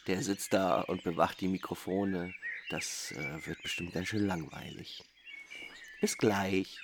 Der 0.06 0.22
sitzt 0.22 0.54
da 0.54 0.82
und 0.82 1.04
bewacht 1.04 1.42
die 1.42 1.48
Mikrofone. 1.48 2.36
Das 2.70 3.12
äh, 3.12 3.46
wird 3.46 3.62
bestimmt 3.62 3.94
ganz 3.94 4.08
schön 4.08 4.26
langweilig. 4.26 5.04
Bis 6.02 6.18
gleich. 6.18 6.80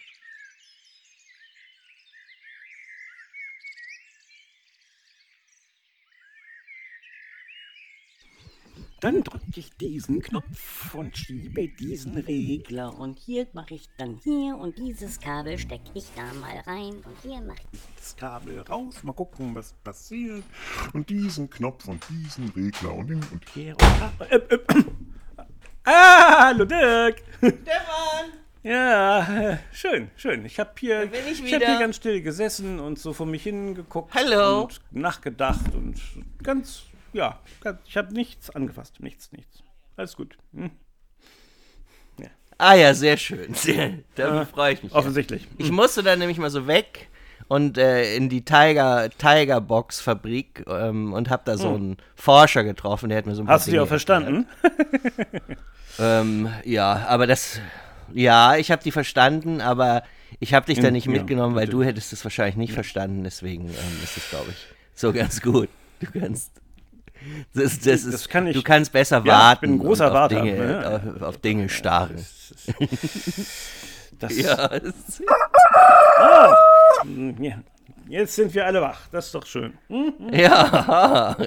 Dann 9.01 9.23
drücke 9.23 9.43
ich 9.55 9.75
diesen 9.77 10.21
Knopf 10.21 10.93
und 10.93 11.17
schiebe 11.17 11.67
diesen 11.67 12.19
Regler. 12.19 12.95
Und 12.99 13.17
hier 13.17 13.47
mache 13.53 13.73
ich 13.73 13.89
dann 13.97 14.19
hier 14.23 14.55
und 14.55 14.77
dieses 14.77 15.19
Kabel 15.19 15.57
stecke 15.57 15.89
ich 15.95 16.05
da 16.15 16.31
mal 16.35 16.59
rein 16.67 17.01
und 17.03 17.17
hier 17.23 17.41
mache 17.41 17.63
ich 17.71 17.79
Das 17.95 18.15
Kabel 18.15 18.59
raus. 18.59 19.01
Mal 19.01 19.13
gucken, 19.13 19.55
was 19.55 19.73
passiert. 19.83 20.43
Und 20.93 21.09
diesen 21.09 21.49
Knopf 21.49 21.87
und 21.87 22.05
diesen 22.09 22.49
Regler 22.49 22.93
und 22.93 23.07
den 23.09 23.23
und 23.31 23.49
Hier 23.55 23.71
und 23.71 23.81
da. 23.81 24.25
Äh, 24.25 24.35
äh, 24.35 24.83
ah, 25.85 26.45
hallo 26.45 26.65
Dirk. 26.65 27.21
Stefan! 27.37 28.33
Ja, 28.63 29.51
äh, 29.51 29.57
schön, 29.73 30.11
schön. 30.15 30.45
Ich 30.45 30.59
habe 30.59 30.71
hier, 30.79 31.03
ich 31.03 31.43
ich 31.43 31.53
hab 31.53 31.63
hier 31.63 31.79
ganz 31.79 31.95
still 31.95 32.21
gesessen 32.21 32.79
und 32.79 32.99
so 32.99 33.11
vor 33.13 33.25
mich 33.25 33.43
hingeguckt 33.43 34.13
Hallo. 34.13 34.63
und 34.63 34.79
nachgedacht 34.91 35.73
und 35.73 35.99
ganz, 36.43 36.83
ja, 37.11 37.39
ganz, 37.61 37.79
ich 37.85 37.97
habe 37.97 38.13
nichts 38.13 38.51
angefasst, 38.51 38.99
nichts, 38.99 39.31
nichts. 39.31 39.63
Alles 39.97 40.15
gut. 40.15 40.37
Hm? 40.53 40.71
Ah 42.61 42.75
ja, 42.75 42.93
sehr 42.93 43.17
schön. 43.17 43.55
Sehr, 43.55 43.97
da 44.13 44.45
freue 44.45 44.73
ich 44.73 44.83
mich. 44.83 44.91
Ja. 44.91 44.99
Offensichtlich. 44.99 45.47
Ich 45.57 45.71
musste 45.71 46.03
dann 46.03 46.19
nämlich 46.19 46.37
mal 46.37 46.51
so 46.51 46.67
weg 46.67 47.09
und 47.51 47.77
äh, 47.77 48.15
in 48.15 48.29
die 48.29 48.45
Tiger, 48.45 49.09
Tiger 49.17 49.59
Box 49.59 49.99
Fabrik 49.99 50.63
ähm, 50.69 51.11
und 51.11 51.29
habe 51.29 51.41
da 51.43 51.57
so 51.57 51.75
einen 51.75 51.97
Forscher 52.15 52.63
getroffen, 52.63 53.09
der 53.09 53.17
hat 53.17 53.25
mir 53.25 53.35
so 53.35 53.41
ein 53.41 53.47
Hast 53.49 53.67
du 53.67 53.71
die 53.71 53.79
auch 53.79 53.89
verstanden? 53.89 54.45
Ähm, 55.99 56.49
ja, 56.63 57.05
aber 57.09 57.27
das, 57.27 57.59
ja, 58.13 58.55
ich 58.55 58.71
habe 58.71 58.81
die 58.81 58.91
verstanden, 58.93 59.59
aber 59.59 60.03
ich 60.39 60.53
habe 60.53 60.65
dich 60.65 60.79
da 60.79 60.89
nicht 60.89 61.05
ja, 61.05 61.11
mitgenommen, 61.11 61.53
weil 61.53 61.67
du 61.67 61.83
hättest 61.83 62.13
es 62.13 62.23
wahrscheinlich 62.23 62.55
nicht 62.55 62.71
verstanden, 62.73 63.25
deswegen 63.25 63.65
ähm, 63.65 63.99
ist 64.01 64.15
es, 64.15 64.29
glaube 64.29 64.51
ich, 64.51 64.67
so 64.95 65.11
ganz 65.11 65.41
gut. 65.41 65.67
Du 65.99 66.07
kannst. 66.17 66.49
Das, 67.53 67.77
das 67.79 68.05
ist, 68.05 68.13
Das 68.13 68.29
kann 68.29 68.47
ich- 68.47 68.55
du 68.55 68.63
kannst 68.63 68.93
besser 68.93 69.17
Ja, 69.17 69.21
ich 69.23 69.27
warten 69.27 69.61
bin 69.61 69.71
ein 69.75 69.79
großer 69.79 70.05
und 70.05 70.11
auf 70.11 70.17
Warter, 70.17 70.41
Dinge, 70.41 70.57
ne? 70.57 71.01
auf, 71.17 71.21
auf 71.21 71.37
Dinge 71.39 71.67
starren. 71.67 72.25
Das, 74.21 74.37
Ja, 74.37 74.69
ja. 77.39 77.63
Jetzt 78.07 78.35
sind 78.35 78.53
wir 78.53 78.65
alle 78.65 78.81
wach. 78.81 78.99
Das 79.11 79.27
ist 79.27 79.35
doch 79.35 79.45
schön. 79.45 79.77
Ja. 80.31 81.35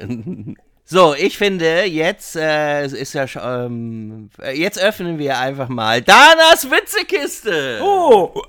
So, 0.87 1.15
ich 1.15 1.39
finde, 1.39 1.85
jetzt 1.87 2.37
äh, 2.37 2.85
ist 2.85 3.15
ja 3.15 3.27
schon, 3.27 3.43
ähm, 3.43 4.31
äh, 4.39 4.55
jetzt 4.55 4.79
öffnen 4.79 5.19
wir 5.19 5.39
einfach 5.39 5.71
mal 5.71 6.03
Danas 6.03 6.71
Witzekiste. 6.71 7.81
Oh, 7.83 8.43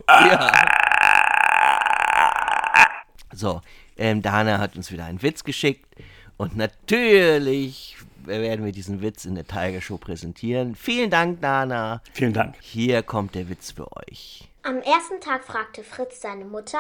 So, 3.32 3.62
ähm, 3.98 4.22
Dana 4.22 4.60
hat 4.60 4.76
uns 4.76 4.92
wieder 4.92 5.06
einen 5.06 5.22
Witz 5.22 5.46
geschickt 5.46 5.88
und 6.36 6.58
natürlich 6.58 7.96
werden 8.28 8.66
wir 8.66 8.72
diesen 8.72 9.02
Witz 9.02 9.26
in 9.26 9.36
der 9.36 9.46
Tiger 9.46 9.82
Show 9.82 9.98
präsentieren. 9.98 10.76
Vielen 10.76 11.10
Dank, 11.10 11.42
Dana. 11.42 12.02
vielen 12.14 12.34
Dank. 12.34 12.56
Hier 12.62 13.04
kommt 13.04 13.36
der 13.36 13.50
Witz 13.50 13.72
für 13.72 13.88
euch. 13.96 14.48
Am 14.64 14.78
ersten 14.82 15.22
Tag 15.22 15.44
fragte 15.44 15.84
Fritz 15.84 16.22
seine 16.22 16.46
Mutter, 16.46 16.80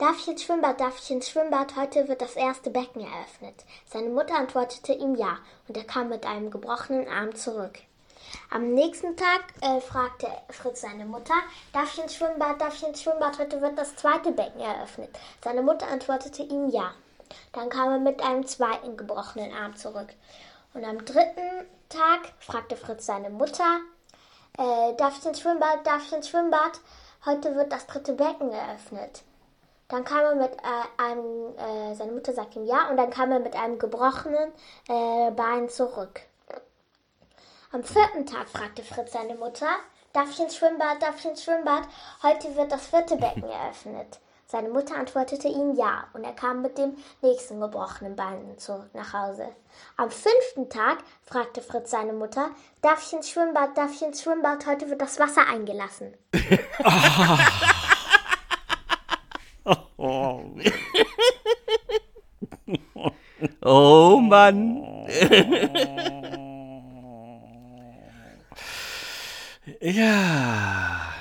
Darf 0.00 0.16
ich 0.18 0.28
ins 0.28 0.44
Schwimmbad, 0.44 0.80
darf 0.80 0.98
ich 0.98 1.10
ins 1.10 1.28
Schwimmbad, 1.28 1.76
heute 1.76 2.08
wird 2.08 2.22
das 2.22 2.34
erste 2.34 2.70
Becken 2.70 3.02
eröffnet. 3.02 3.66
Seine 3.84 4.08
Mutter 4.08 4.34
antwortete 4.34 4.94
ihm 4.94 5.14
ja, 5.14 5.36
und 5.68 5.76
er 5.76 5.84
kam 5.84 6.08
mit 6.08 6.24
einem 6.24 6.50
gebrochenen 6.50 7.06
Arm 7.06 7.34
zurück. 7.34 7.80
Am 8.48 8.72
nächsten 8.72 9.14
Tag 9.14 9.42
äh, 9.60 9.78
fragte 9.82 10.26
Fritz 10.48 10.80
seine 10.80 11.04
Mutter, 11.04 11.34
darf 11.74 11.92
ich 11.92 12.02
ins 12.02 12.16
Schwimmbad, 12.16 12.58
darf 12.62 12.76
ich 12.76 12.88
ins 12.88 13.02
Schwimmbad, 13.02 13.38
heute 13.38 13.60
wird 13.60 13.76
das 13.76 13.94
zweite 13.96 14.32
Becken 14.32 14.62
eröffnet. 14.62 15.10
Seine 15.44 15.60
Mutter 15.60 15.86
antwortete 15.88 16.44
ihm 16.44 16.70
ja. 16.70 16.94
Dann 17.52 17.68
kam 17.68 17.92
er 17.92 17.98
mit 17.98 18.22
einem 18.22 18.46
zweiten 18.46 18.96
gebrochenen 18.96 19.52
Arm 19.52 19.76
zurück. 19.76 20.08
Und 20.72 20.84
am 20.84 21.04
dritten 21.04 21.66
Tag 21.88 22.32
fragte 22.38 22.76
Fritz 22.76 23.06
seine 23.06 23.30
Mutter, 23.30 23.80
äh, 24.56 24.94
darf 24.96 25.18
ich 25.18 25.26
ins 25.26 25.40
Schwimmbad, 25.40 25.84
darf 25.84 26.06
ich 26.06 26.12
ins 26.12 26.28
Schwimmbad? 26.28 26.80
Heute 27.26 27.54
wird 27.56 27.72
das 27.72 27.86
dritte 27.86 28.12
Becken 28.12 28.52
eröffnet. 28.52 29.22
Dann 29.88 30.04
kam 30.04 30.20
er 30.20 30.34
mit 30.36 30.52
äh, 30.52 31.02
einem, 31.02 31.56
äh, 31.58 31.94
seine 31.94 32.12
Mutter 32.12 32.32
sagte 32.32 32.60
ihm 32.60 32.66
ja, 32.66 32.88
und 32.88 32.96
dann 32.96 33.10
kam 33.10 33.32
er 33.32 33.40
mit 33.40 33.56
einem 33.56 33.78
gebrochenen 33.78 34.52
äh, 34.88 35.32
Bein 35.32 35.68
zurück. 35.68 36.20
Am 37.72 37.82
vierten 37.82 38.24
Tag 38.26 38.48
fragte 38.48 38.84
Fritz 38.84 39.12
seine 39.12 39.34
Mutter, 39.34 39.68
darf 40.12 40.30
ich 40.30 40.40
ins 40.40 40.56
Schwimmbad, 40.56 41.02
darf 41.02 41.18
ich 41.18 41.24
ins 41.24 41.42
Schwimmbad? 41.42 41.82
Heute 42.22 42.54
wird 42.54 42.70
das 42.70 42.86
vierte 42.86 43.16
Becken 43.16 43.48
eröffnet. 43.48 44.20
Seine 44.50 44.68
Mutter 44.68 44.96
antwortete 44.96 45.46
ihm 45.46 45.76
ja, 45.76 46.08
und 46.12 46.24
er 46.24 46.32
kam 46.32 46.60
mit 46.60 46.76
dem 46.76 46.96
nächsten 47.22 47.60
gebrochenen 47.60 48.16
Bein 48.16 48.58
zurück 48.58 48.90
nach 48.94 49.12
Hause. 49.12 49.46
Am 49.96 50.10
fünften 50.10 50.68
Tag 50.68 50.98
fragte 51.22 51.62
Fritz 51.62 51.92
seine 51.92 52.12
Mutter, 52.12 52.50
darf 52.82 53.00
ich 53.06 53.12
ins 53.12 53.30
Schwimmbad, 53.30 53.78
darf 53.78 53.92
ich 53.92 54.02
ins 54.02 54.22
Schwimmbad? 54.22 54.66
Heute 54.66 54.90
wird 54.90 55.00
das 55.00 55.20
Wasser 55.20 55.46
eingelassen. 55.46 56.14
Oh. 59.96 60.42
Oh 63.62 64.18
Mann. 64.20 65.06
Ja. 69.80 71.12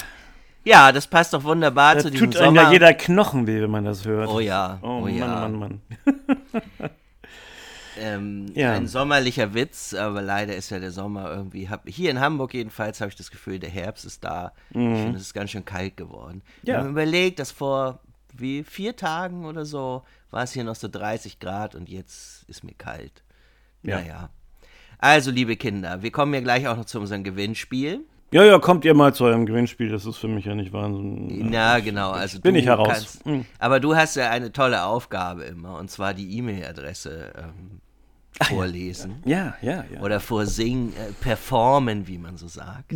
Ja, 0.70 0.92
das 0.92 1.08
passt 1.08 1.34
doch 1.34 1.44
wunderbar 1.44 1.96
Da 1.96 2.02
zu 2.02 2.12
diesem 2.12 2.30
tut 2.32 2.40
einem 2.42 2.56
ja 2.56 2.62
Sommer. 2.62 2.74
jeder 2.74 2.94
Knochen 2.94 3.48
weh, 3.48 3.60
wenn 3.62 3.72
man 3.72 3.86
das 3.86 4.06
hört. 4.06 4.30
oh 4.30 4.40
ja, 4.40 4.78
Oh, 4.84 5.02
oh, 5.04 5.08
ja. 5.08 5.26
Mann, 5.26 5.56
Mann, 5.56 5.60
Mann. 5.60 5.82
Ähm, 8.02 8.46
Ja. 8.54 8.74
Ein 8.74 8.88
sommerlicher 8.88 9.54
Witz, 9.54 9.94
aber 9.94 10.22
leider 10.22 10.56
ist 10.56 10.70
ja 10.70 10.80
der 10.80 10.92
Sommer 10.92 11.30
irgendwie. 11.32 11.68
Hab, 11.70 11.88
hier 11.90 12.12
in 12.12 12.20
Hamburg 12.22 12.54
jedenfalls 12.54 13.02
habe 13.02 13.10
ich 13.10 13.16
das 13.18 13.30
Gefühl, 13.32 13.60
der 13.60 13.70
Herbst 13.70 14.06
ist 14.06 14.24
da. 14.24 14.54
Ich 14.70 14.76
finde, 14.76 15.16
es 15.18 15.24
ist 15.24 15.34
ganz 15.34 15.50
schön 15.52 15.66
kalt 15.66 15.98
geworden. 15.98 16.42
Mhm. 16.62 16.70
Ja. 16.70 16.76
Wenn 16.76 16.82
man 16.84 16.92
überlegt, 16.92 17.40
dass 17.40 17.52
vor 17.52 18.00
wie 18.34 18.64
vier 18.64 18.96
Tagen 18.96 19.44
oder 19.46 19.66
so 19.66 20.04
war 20.32 20.44
es 20.44 20.54
hier 20.54 20.64
noch 20.64 20.76
so 20.76 20.88
30 20.88 21.40
Grad 21.40 21.76
und 21.76 21.90
jetzt 21.90 22.48
ist 22.48 22.64
mir 22.64 22.74
kalt. 22.76 23.24
Ja. 23.84 24.00
Naja. 24.00 24.30
Also, 25.00 25.32
liebe 25.32 25.58
Kinder, 25.58 26.02
wir 26.02 26.12
kommen 26.12 26.34
ja 26.34 26.42
gleich 26.42 26.68
auch 26.68 26.78
noch 26.78 26.86
zu 26.86 27.00
unserem 27.00 27.24
Gewinnspiel. 27.24 28.06
Ja, 28.32 28.44
ja, 28.44 28.60
kommt 28.60 28.86
ihr 28.86 28.94
mal 28.94 29.14
zu 29.14 29.26
eurem 29.26 29.46
Gewinnspiel. 29.46 29.90
Das 29.90 30.06
ist 30.06 30.18
für 30.18 30.28
mich 30.28 30.46
ja 30.46 30.54
nicht 30.54 30.72
Wahnsinn. 30.72 31.50
Na, 31.50 31.80
genau. 31.80 32.12
Also 32.12 32.40
bin 32.40 32.54
du 32.54 32.60
ich 32.60 32.68
heraus. 32.68 32.88
Kannst, 32.88 33.26
Hm. 33.26 33.46
Aber 33.58 33.80
du 33.80 33.96
hast 33.96 34.16
ja 34.16 34.30
eine 34.30 34.52
tolle 34.52 34.84
Aufgabe 34.84 35.44
immer, 35.44 35.80
und 35.80 35.90
zwar 35.90 36.14
die 36.14 36.38
E-Mail-Adresse 36.38 37.34
ähm, 37.38 37.82
vorlesen. 38.44 39.24
Ja, 39.26 39.56
ja, 39.62 39.84
ja. 39.92 40.02
Oder 40.02 40.20
vorsingen, 40.20 40.94
äh, 40.94 41.12
performen, 41.22 42.08
wie 42.08 42.18
man 42.20 42.38
so 42.38 42.48
sagt. 42.48 42.94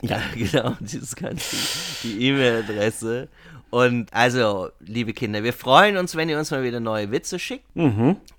Ja, 0.00 0.20
genau, 0.34 0.76
dieses 0.80 1.16
ganze, 1.16 1.56
die 2.04 2.28
E-Mail-Adresse. 2.28 3.28
Und 3.70 4.14
also, 4.14 4.68
liebe 4.80 5.12
Kinder, 5.12 5.42
wir 5.42 5.52
freuen 5.52 5.96
uns, 5.96 6.14
wenn 6.14 6.28
ihr 6.28 6.38
uns 6.38 6.50
mal 6.52 6.62
wieder 6.62 6.80
neue 6.80 7.10
Witze 7.10 7.38
schickt, 7.38 7.66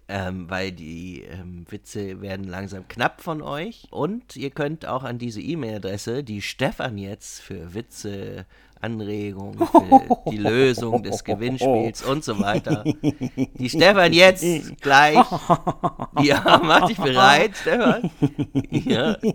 ähm, 0.10 0.50
weil 0.50 0.72
die 0.72 1.22
ähm, 1.22 1.65
Witze 1.69 2.19
werden 2.22 2.48
langsam 2.48 2.88
knapp 2.88 3.22
von 3.22 3.43
euch. 3.43 3.88
Und 3.91 4.36
ihr 4.36 4.50
könnt 4.50 4.88
auch 4.88 5.04
an 5.04 5.19
diese 5.19 5.39
E-Mail-Adresse, 5.39 6.24
die 6.24 6.41
Stefan 6.41 6.98
jetzt 6.98 7.41
für 7.41 7.76
Witze 7.76 8.45
Anregungen 8.82 9.58
für 9.58 10.32
die 10.32 10.38
Lösung 10.38 11.04
des 11.04 11.24
Gewinnspiels 11.30 12.04
und 12.04 12.24
so 12.24 12.39
weiter. 12.39 12.84
Die 12.84 13.70
Stefan 13.70 14.13
jetzt 14.13 14.82
gleich. 14.82 15.18
Ja, 16.22 16.60
mach 16.63 16.88
dich 16.88 16.98
bereit, 16.98 17.52
Stefan. 17.56 18.10
Ja. 18.72 19.15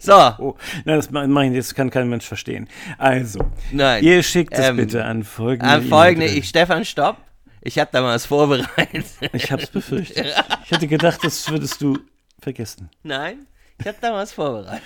So. 0.00 0.56
Na, 0.84 0.96
das 0.96 1.10
mein, 1.10 1.54
das 1.54 1.74
kann 1.74 1.90
kein 1.90 2.08
Mensch 2.08 2.26
verstehen. 2.26 2.68
Also, 2.98 3.40
Nein. 3.72 4.02
ihr 4.02 4.22
schickt 4.22 4.54
es 4.54 4.68
Ähm, 4.68 4.76
bitte 4.76 5.04
an 5.04 5.22
folgende. 5.22 5.72
An 5.72 5.82
folgende, 5.84 6.26
ich, 6.26 6.48
Stefan, 6.48 6.84
stopp. 6.84 7.16
Ich 7.66 7.78
habe 7.78 7.90
da 7.90 8.02
mal 8.02 8.14
was 8.14 8.26
vorbereitet. 8.26 9.06
Ich 9.32 9.50
hab's 9.50 9.68
befürchtet. 9.68 10.34
Ich 10.64 10.70
hätte 10.70 10.86
gedacht, 10.86 11.20
das 11.22 11.50
würdest 11.50 11.80
du 11.82 11.98
vergessen. 12.40 12.90
Nein, 13.02 13.46
ich 13.78 13.86
habe 13.86 13.98
da 14.00 14.14
was 14.14 14.32
vorbereitet. 14.32 14.82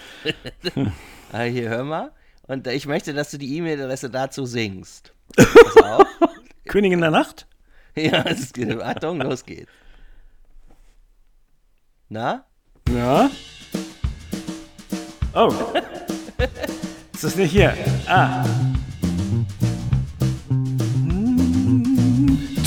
ah, 1.32 1.42
hier, 1.42 1.68
hör 1.68 1.84
mal. 1.84 2.12
Und 2.42 2.66
ich 2.66 2.86
möchte, 2.86 3.14
dass 3.14 3.30
du 3.30 3.38
die 3.38 3.56
E-Mail-Adresse 3.56 4.10
dazu 4.10 4.44
singst. 4.44 5.12
Pass 5.36 5.76
auf. 5.82 6.06
Königin 6.66 7.00
der 7.00 7.10
Nacht? 7.10 7.46
Ja, 7.94 8.22
es 8.22 8.52
ist, 8.52 8.58
Achtung, 8.80 9.20
los 9.20 9.44
geht's. 9.44 9.70
Na? 12.08 12.44
Ja. 12.90 13.30
Oh. 15.34 15.52
Ist 17.12 17.24
das 17.24 17.36
nicht 17.36 17.52
hier? 17.52 17.76
Ah. 18.06 18.44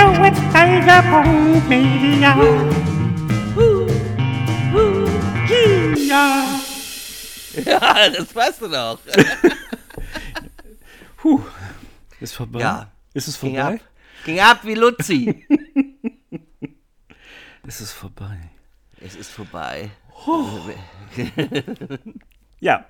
Show 0.00 0.10
with 0.22 0.38
Tiger 0.52 1.02
Punkt 1.10 1.68
Media. 1.68 2.34
Ja. 6.08 6.44
Ja, 7.66 8.08
das 8.10 8.32
passt 8.32 8.62
doch. 8.62 8.98
Puh, 11.16 11.40
ist 12.20 12.34
vorbei. 12.34 12.60
Ja. 12.60 12.90
Ist 13.12 13.28
es 13.28 13.40
Ging 13.40 13.56
vorbei? 13.56 13.74
ab. 13.74 13.80
Ging 14.24 14.40
ab 14.40 14.60
wie 14.62 14.74
Luzi. 14.74 15.46
Ist 17.66 17.80
es 17.80 17.92
vorbei? 17.92 18.38
Es 19.04 19.16
ist 19.16 19.30
vorbei. 19.30 19.90
Ja, 22.62 22.84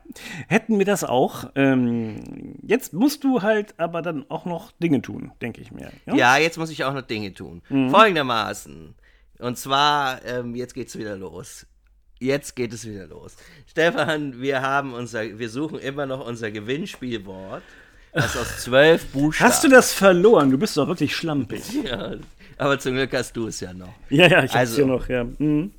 hätten 0.48 0.78
wir 0.78 0.84
das 0.84 1.04
auch. 1.04 1.48
Ähm, 1.54 2.56
jetzt 2.66 2.92
musst 2.92 3.22
du 3.22 3.42
halt 3.42 3.74
aber 3.78 4.02
dann 4.02 4.24
auch 4.28 4.44
noch 4.44 4.72
Dinge 4.82 5.00
tun, 5.00 5.30
denke 5.40 5.60
ich 5.60 5.70
mir. 5.70 5.92
Ja, 6.12 6.36
jetzt 6.38 6.58
muss 6.58 6.70
ich 6.70 6.82
auch 6.82 6.92
noch 6.92 7.02
Dinge 7.02 7.32
tun. 7.34 7.62
Folgendermaßen. 7.68 8.96
Und 9.38 9.58
zwar, 9.58 10.24
ähm, 10.24 10.56
jetzt 10.56 10.74
geht's 10.74 10.98
wieder 10.98 11.16
los. 11.16 11.66
Jetzt 12.18 12.56
geht 12.56 12.72
es 12.72 12.84
wieder 12.84 13.06
los. 13.06 13.36
Stefan, 13.68 14.40
wir 14.42 14.60
haben 14.60 14.92
unser, 14.92 15.38
wir 15.38 15.48
suchen 15.48 15.78
immer 15.78 16.04
noch 16.04 16.26
unser 16.26 16.50
Gewinnspielwort, 16.50 17.62
das 18.12 18.36
aus 18.36 18.64
zwölf 18.64 19.06
Buchstaben. 19.12 19.50
Hast 19.52 19.62
du 19.62 19.68
das 19.68 19.92
verloren? 19.92 20.50
Du 20.50 20.58
bist 20.58 20.76
doch 20.76 20.88
wirklich 20.88 21.14
schlampig. 21.14 21.62
Ja, 21.84 22.14
aber 22.58 22.76
zum 22.80 22.94
Glück 22.94 23.12
hast 23.14 23.36
du 23.36 23.46
es 23.46 23.60
ja 23.60 23.72
noch. 23.72 23.94
Ja, 24.10 24.26
ja, 24.26 24.38
ich 24.42 24.50
hab's 24.50 24.56
Also- 24.56 24.76
hier 24.78 24.86
noch, 24.86 25.08
ja. 25.08 25.22
Mhm. 25.38 25.70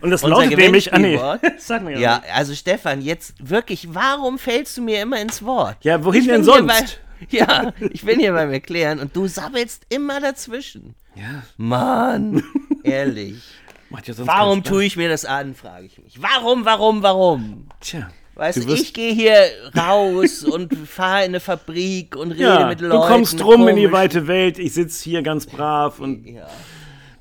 Und 0.00 0.10
das 0.10 0.22
Unser 0.22 0.36
lautet 0.36 0.58
nämlich, 0.58 0.92
ah 0.92 0.98
nee, 0.98 1.18
sag 1.58 1.82
mir 1.82 1.98
Ja, 1.98 2.22
also 2.34 2.54
Stefan, 2.54 3.00
jetzt 3.02 3.34
wirklich, 3.38 3.94
warum 3.94 4.38
fällst 4.38 4.76
du 4.76 4.82
mir 4.82 5.02
immer 5.02 5.20
ins 5.20 5.42
Wort? 5.44 5.76
Ja, 5.82 6.04
wohin 6.04 6.26
denn 6.26 6.44
sonst? 6.44 6.66
Bei, 6.66 6.84
ja, 7.30 7.72
ich 7.90 8.02
bin 8.04 8.18
hier 8.18 8.32
beim 8.32 8.50
Erklären 8.52 8.98
und 9.00 9.14
du 9.14 9.26
sabbelst 9.26 9.84
immer 9.88 10.20
dazwischen. 10.20 10.94
Ja, 11.14 11.42
Mann, 11.56 12.42
ehrlich. 12.84 13.42
ja 13.90 14.14
Warum 14.18 14.62
tue 14.62 14.84
ich 14.84 14.96
mir 14.96 15.08
das 15.08 15.24
an, 15.24 15.54
frage 15.54 15.86
ich 15.86 15.98
mich. 15.98 16.22
Warum, 16.22 16.64
warum, 16.64 17.02
warum? 17.02 17.66
Tja, 17.80 18.08
Weißt 18.36 18.58
Du 18.58 18.64
du, 18.64 18.72
ich 18.72 18.94
gehe 18.94 19.12
hier 19.12 19.34
raus 19.76 20.44
und 20.44 20.72
fahre 20.88 21.20
in 21.24 21.30
eine 21.32 21.40
Fabrik 21.40 22.16
und 22.16 22.30
rede 22.32 22.42
ja, 22.44 22.66
mit 22.66 22.80
du 22.80 22.86
Leuten. 22.86 23.06
kommst 23.12 23.44
rum 23.44 23.68
in 23.68 23.76
die 23.76 23.82
komisch. 23.82 23.92
weite 23.92 24.26
Welt, 24.28 24.58
ich 24.58 24.72
sitze 24.72 25.04
hier 25.04 25.20
ganz 25.22 25.44
brav 25.44 25.98
und 26.00 26.24
Ja, 26.26 26.48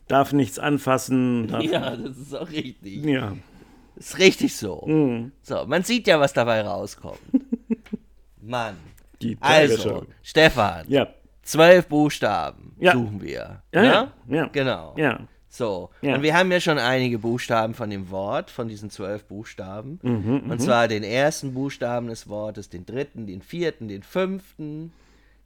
darf 0.09 0.33
nichts 0.33 0.59
anfassen. 0.59 1.47
Darf, 1.47 1.63
ja. 1.63 1.71
ja, 1.71 1.95
das 1.95 2.17
ist 2.17 2.35
auch 2.35 2.49
richtig. 2.49 3.05
ja. 3.05 3.35
Ist 3.95 4.17
richtig 4.17 4.55
so. 4.55 4.83
Mhm. 4.85 5.31
So, 5.41 5.65
man 5.65 5.83
sieht 5.83 6.07
ja, 6.07 6.19
was 6.19 6.33
dabei 6.33 6.61
rauskommt. 6.61 7.19
Mann. 8.41 8.75
Die 9.21 9.37
Also. 9.41 10.05
Stefan, 10.23 10.85
Ja, 10.87 11.07
zwölf 11.41 11.87
Buchstaben 11.87 12.75
Ja. 12.79 12.93
suchen 12.93 13.21
wir. 13.21 13.61
Ja, 13.73 13.81
ne? 13.81 13.87
ja, 13.87 14.13
ja. 14.29 14.45
Genau. 14.47 14.93
ja. 14.97 15.19
So, 15.51 15.89
Ja. 16.01 16.15
und 16.15 16.21
wir 16.21 16.33
haben 16.37 16.51
ja 16.51 16.59
schon 16.61 16.77
einige 16.77 17.17
Buchstaben 17.19 17.73
von 17.73 17.89
dem 17.89 18.09
Wort, 18.11 18.51
von 18.51 18.67
diesen 18.69 18.89
zwölf 18.91 19.25
Buchstaben. 19.25 19.99
Mhm, 20.03 20.49
und 20.49 20.61
zwar 20.61 20.87
den 20.87 21.03
ersten 21.03 21.53
Buchstaben 21.55 22.07
des 22.07 22.29
Wortes, 22.29 22.69
den 22.69 22.85
dritten, 22.85 23.25
den 23.27 23.41
vierten, 23.41 23.87
den 23.87 24.03
fünften, 24.03 24.93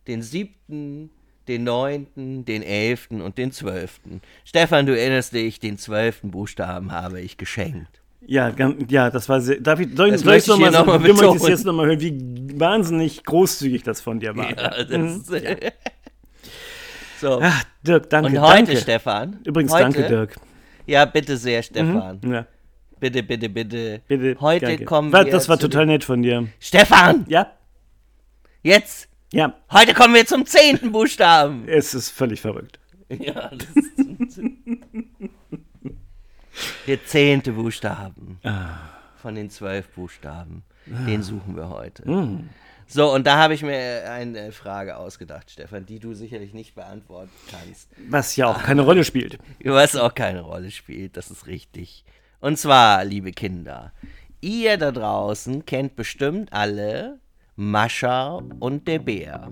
den 0.07 0.21
siebten, 0.21 1.09
den 1.47 1.63
neunten, 1.63 2.45
den 2.45 2.63
elften 2.63 3.21
und 3.21 3.37
den 3.37 3.51
zwölften. 3.51 4.21
Stefan, 4.45 4.85
du 4.85 4.97
erinnerst 4.97 5.33
dich, 5.33 5.59
den 5.59 5.77
zwölften 5.77 6.31
Buchstaben 6.31 6.91
habe 6.91 7.19
ich 7.21 7.37
geschenkt. 7.37 8.01
Ja, 8.25 8.51
ganz, 8.51 8.89
ja, 8.89 9.09
das 9.09 9.27
war 9.27 9.41
sehr. 9.41 9.59
Darf 9.59 9.79
ich, 9.81 9.89
soll, 9.95 10.11
Das 10.11 10.21
soll 10.21 10.35
ich 10.37 10.45
hier 10.45 10.55
noch 10.55 10.71
noch 10.71 10.85
mal 10.85 10.99
mal, 10.99 11.07
du 11.07 11.13
möchtest 11.13 11.31
betonen. 11.33 11.49
jetzt 11.51 11.65
nochmal 11.65 11.85
hören, 11.87 11.99
wie 11.99 12.59
wahnsinnig 12.59 13.23
großzügig 13.25 13.83
das 13.83 13.99
von 13.99 14.19
dir 14.21 14.35
war. 14.37 14.49
Ja, 14.49 14.83
das 14.83 15.25
so. 17.19 17.39
Ach, 17.41 17.63
Dirk, 17.85 18.09
danke. 18.09 18.29
und 18.31 18.41
heute, 18.41 18.55
danke. 18.65 18.77
Stefan. 18.77 19.39
Übrigens, 19.45 19.71
heute, 19.73 19.83
danke, 19.83 20.03
Dirk. 20.07 20.35
Ja, 20.85 21.05
bitte 21.05 21.37
sehr, 21.37 21.63
Stefan. 21.63 22.19
Ja, 22.25 22.45
Bitte, 22.99 23.21
bitte, 23.23 23.49
bitte. 23.49 24.01
bitte. 24.07 24.37
Heute 24.39 24.65
danke. 24.67 24.85
kommen 24.85 25.11
War- 25.11 25.25
wir. 25.25 25.31
Das 25.31 25.49
war 25.49 25.59
total 25.59 25.85
nett 25.85 26.05
von 26.05 26.21
dir. 26.21 26.47
Stefan, 26.59 27.25
Ja, 27.27 27.51
jetzt. 28.61 29.09
Ja, 29.33 29.53
Heute 29.71 29.93
kommen 29.93 30.13
wir 30.13 30.25
zum 30.25 30.45
zehnten 30.45 30.91
Buchstaben. 30.91 31.67
es 31.67 31.93
ist 31.93 32.09
völlig 32.09 32.41
verrückt. 32.41 32.79
Ja, 33.19 33.51
das 33.51 33.67
ist 33.75 34.39
der 36.87 37.05
zehnte 37.05 37.51
Buchstaben 37.51 38.39
von 39.21 39.35
den 39.35 39.49
zwölf 39.49 39.87
Buchstaben. 39.89 40.63
Den 40.85 41.21
suchen 41.21 41.55
wir 41.55 41.69
heute. 41.69 42.03
So, 42.87 43.13
und 43.13 43.25
da 43.27 43.37
habe 43.37 43.53
ich 43.53 43.61
mir 43.63 44.09
eine 44.09 44.51
Frage 44.51 44.97
ausgedacht, 44.97 45.51
Stefan, 45.51 45.85
die 45.85 45.99
du 45.99 46.13
sicherlich 46.13 46.53
nicht 46.53 46.75
beantworten 46.75 47.31
kannst. 47.49 47.89
Was 48.09 48.35
ja 48.35 48.47
auch 48.47 48.63
keine 48.63 48.81
Rolle 48.81 49.03
spielt. 49.03 49.37
Was 49.63 49.95
auch 49.95 50.13
keine 50.13 50.41
Rolle 50.41 50.71
spielt, 50.71 51.15
das 51.17 51.31
ist 51.31 51.47
richtig. 51.47 52.03
Und 52.39 52.57
zwar, 52.57 53.05
liebe 53.05 53.31
Kinder, 53.31 53.93
ihr 54.41 54.77
da 54.77 54.91
draußen 54.91 55.65
kennt 55.65 55.95
bestimmt 55.95 56.51
alle 56.51 57.19
Mascha 57.55 58.41
und 58.59 58.87
der 58.87 58.99
Bär. 58.99 59.51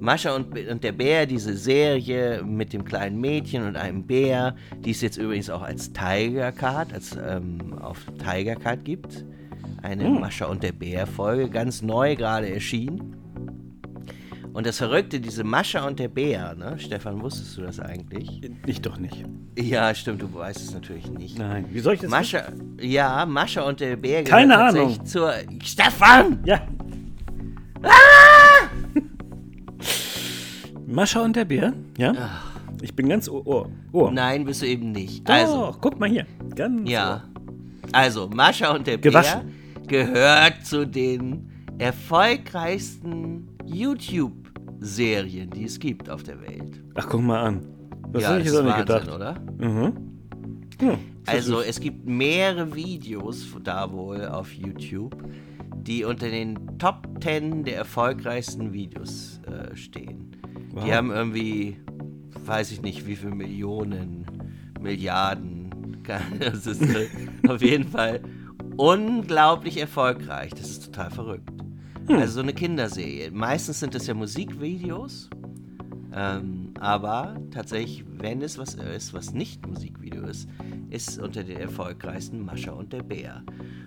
Mascha 0.00 0.34
und, 0.34 0.58
und 0.68 0.82
der 0.82 0.92
Bär, 0.92 1.26
diese 1.26 1.56
Serie 1.56 2.42
mit 2.42 2.72
dem 2.72 2.84
kleinen 2.84 3.20
Mädchen 3.20 3.66
und 3.66 3.76
einem 3.76 4.04
Bär, 4.04 4.56
die 4.84 4.90
es 4.90 5.00
jetzt 5.00 5.16
übrigens 5.16 5.48
auch 5.48 5.62
als 5.62 5.92
Tiger 5.92 6.52
Card, 6.52 6.92
als 6.92 7.16
ähm, 7.16 7.78
auf 7.80 8.04
Tiger 8.18 8.56
Card 8.56 8.84
gibt. 8.84 9.24
Eine 9.82 10.08
Mascha 10.10 10.46
und 10.46 10.62
der 10.62 10.72
Bär 10.72 11.06
Folge, 11.06 11.48
ganz 11.48 11.82
neu 11.82 12.16
gerade 12.16 12.50
erschienen. 12.52 13.16
Und 14.52 14.66
das 14.66 14.78
Verrückte, 14.78 15.20
diese 15.20 15.42
Mascha 15.42 15.86
und 15.86 15.98
der 15.98 16.08
Bär, 16.08 16.54
ne? 16.54 16.78
Stefan, 16.78 17.20
wusstest 17.20 17.56
du 17.58 17.62
das 17.62 17.80
eigentlich? 17.80 18.40
Ich 18.66 18.80
doch 18.80 18.98
nicht. 18.98 19.24
Ja, 19.58 19.92
stimmt, 19.94 20.22
du 20.22 20.32
weißt 20.32 20.60
es 20.60 20.72
natürlich 20.72 21.10
nicht. 21.10 21.38
Nein. 21.38 21.66
Wie 21.70 21.80
soll 21.80 21.94
ich 21.94 22.00
das? 22.00 22.10
Mascha, 22.10 22.44
ja, 22.80 23.26
Mascha 23.26 23.62
und 23.62 23.80
der 23.80 23.96
Bär 23.96 24.22
Keine 24.24 24.56
Ahnung. 24.56 25.04
zur. 25.04 25.32
Stefan! 25.62 26.40
Ja. 26.44 26.66
Mascha 30.86 31.20
und 31.22 31.34
der 31.36 31.44
Bär? 31.44 31.72
Ja? 31.98 32.12
Ich 32.82 32.94
bin 32.94 33.08
ganz 33.08 33.28
Ohr. 33.28 33.46
Ohr. 33.46 33.68
Ohr. 33.92 34.10
Nein, 34.12 34.44
bist 34.44 34.62
du 34.62 34.66
eben 34.66 34.92
nicht. 34.92 35.28
Doch, 35.28 35.34
Also, 35.34 35.74
guck 35.80 35.98
mal 35.98 36.08
hier. 36.08 36.26
Ganz 36.54 36.88
ja. 36.88 37.24
Also, 37.92 38.28
Mascha 38.28 38.74
und 38.74 38.86
der 38.86 38.98
Gewaschen. 38.98 39.52
Bär 39.86 40.04
gehört 40.06 40.64
zu 40.66 40.86
den 40.86 41.50
erfolgreichsten 41.78 43.48
YouTube-Serien, 43.64 45.50
die 45.50 45.64
es 45.64 45.78
gibt 45.78 46.08
auf 46.10 46.22
der 46.22 46.40
Welt. 46.40 46.62
Ohr. 46.62 46.92
Ach, 46.96 47.06
guck 47.08 47.22
mal 47.22 47.42
an. 47.42 47.60
Das 48.12 48.22
ja, 48.22 48.28
hätte 48.34 48.40
ich 48.42 48.46
das 48.46 48.54
jetzt 48.54 48.54
ist 48.54 48.58
auch 48.60 48.64
nicht 48.78 48.88
Wahnsinn, 48.88 49.10
gedacht. 49.10 49.14
oder? 49.14 49.34
Mhm. 49.68 49.92
Hm, 50.80 50.98
Also 51.26 51.60
es 51.60 51.80
gibt 51.80 52.06
mehrere 52.06 52.74
Videos 52.74 53.46
da 53.62 53.90
wohl 53.90 54.24
auf 54.26 54.52
YouTube, 54.52 55.16
die 55.86 56.04
unter 56.04 56.30
den 56.30 56.78
Top 56.78 57.08
10 57.22 57.64
der 57.64 57.76
erfolgreichsten 57.76 58.72
Videos 58.72 59.40
äh, 59.46 59.76
stehen. 59.76 60.36
Wow. 60.70 60.84
Die 60.84 60.92
haben 60.92 61.10
irgendwie, 61.10 61.76
weiß 62.44 62.72
ich 62.72 62.82
nicht, 62.82 63.06
wie 63.06 63.16
viele 63.16 63.34
Millionen, 63.34 64.26
Milliarden. 64.80 65.62
Das 66.38 66.66
ist 66.66 66.82
äh, 66.82 67.08
auf 67.48 67.62
jeden 67.62 67.88
Fall 67.88 68.20
unglaublich 68.76 69.78
erfolgreich. 69.78 70.52
Das 70.52 70.68
ist 70.68 70.84
total 70.84 71.10
verrückt. 71.10 71.50
Hm. 72.06 72.18
Also 72.18 72.34
so 72.34 72.40
eine 72.40 72.52
Kinderserie. 72.52 73.30
Meistens 73.30 73.80
sind 73.80 73.94
das 73.94 74.06
ja 74.06 74.12
Musikvideos. 74.12 75.30
Ähm, 76.12 76.74
aber 76.78 77.36
tatsächlich, 77.50 78.04
wenn 78.18 78.42
es 78.42 78.58
was 78.58 78.74
ist, 78.74 79.14
was 79.14 79.32
nicht 79.32 79.66
Musikvideo 79.66 80.26
ist, 80.26 80.48
ist 80.90 81.18
unter 81.18 81.42
den 81.42 81.56
erfolgreichsten 81.56 82.44
Mascha 82.44 82.72
und 82.72 82.92
der 82.92 83.02
Bär. 83.02 83.42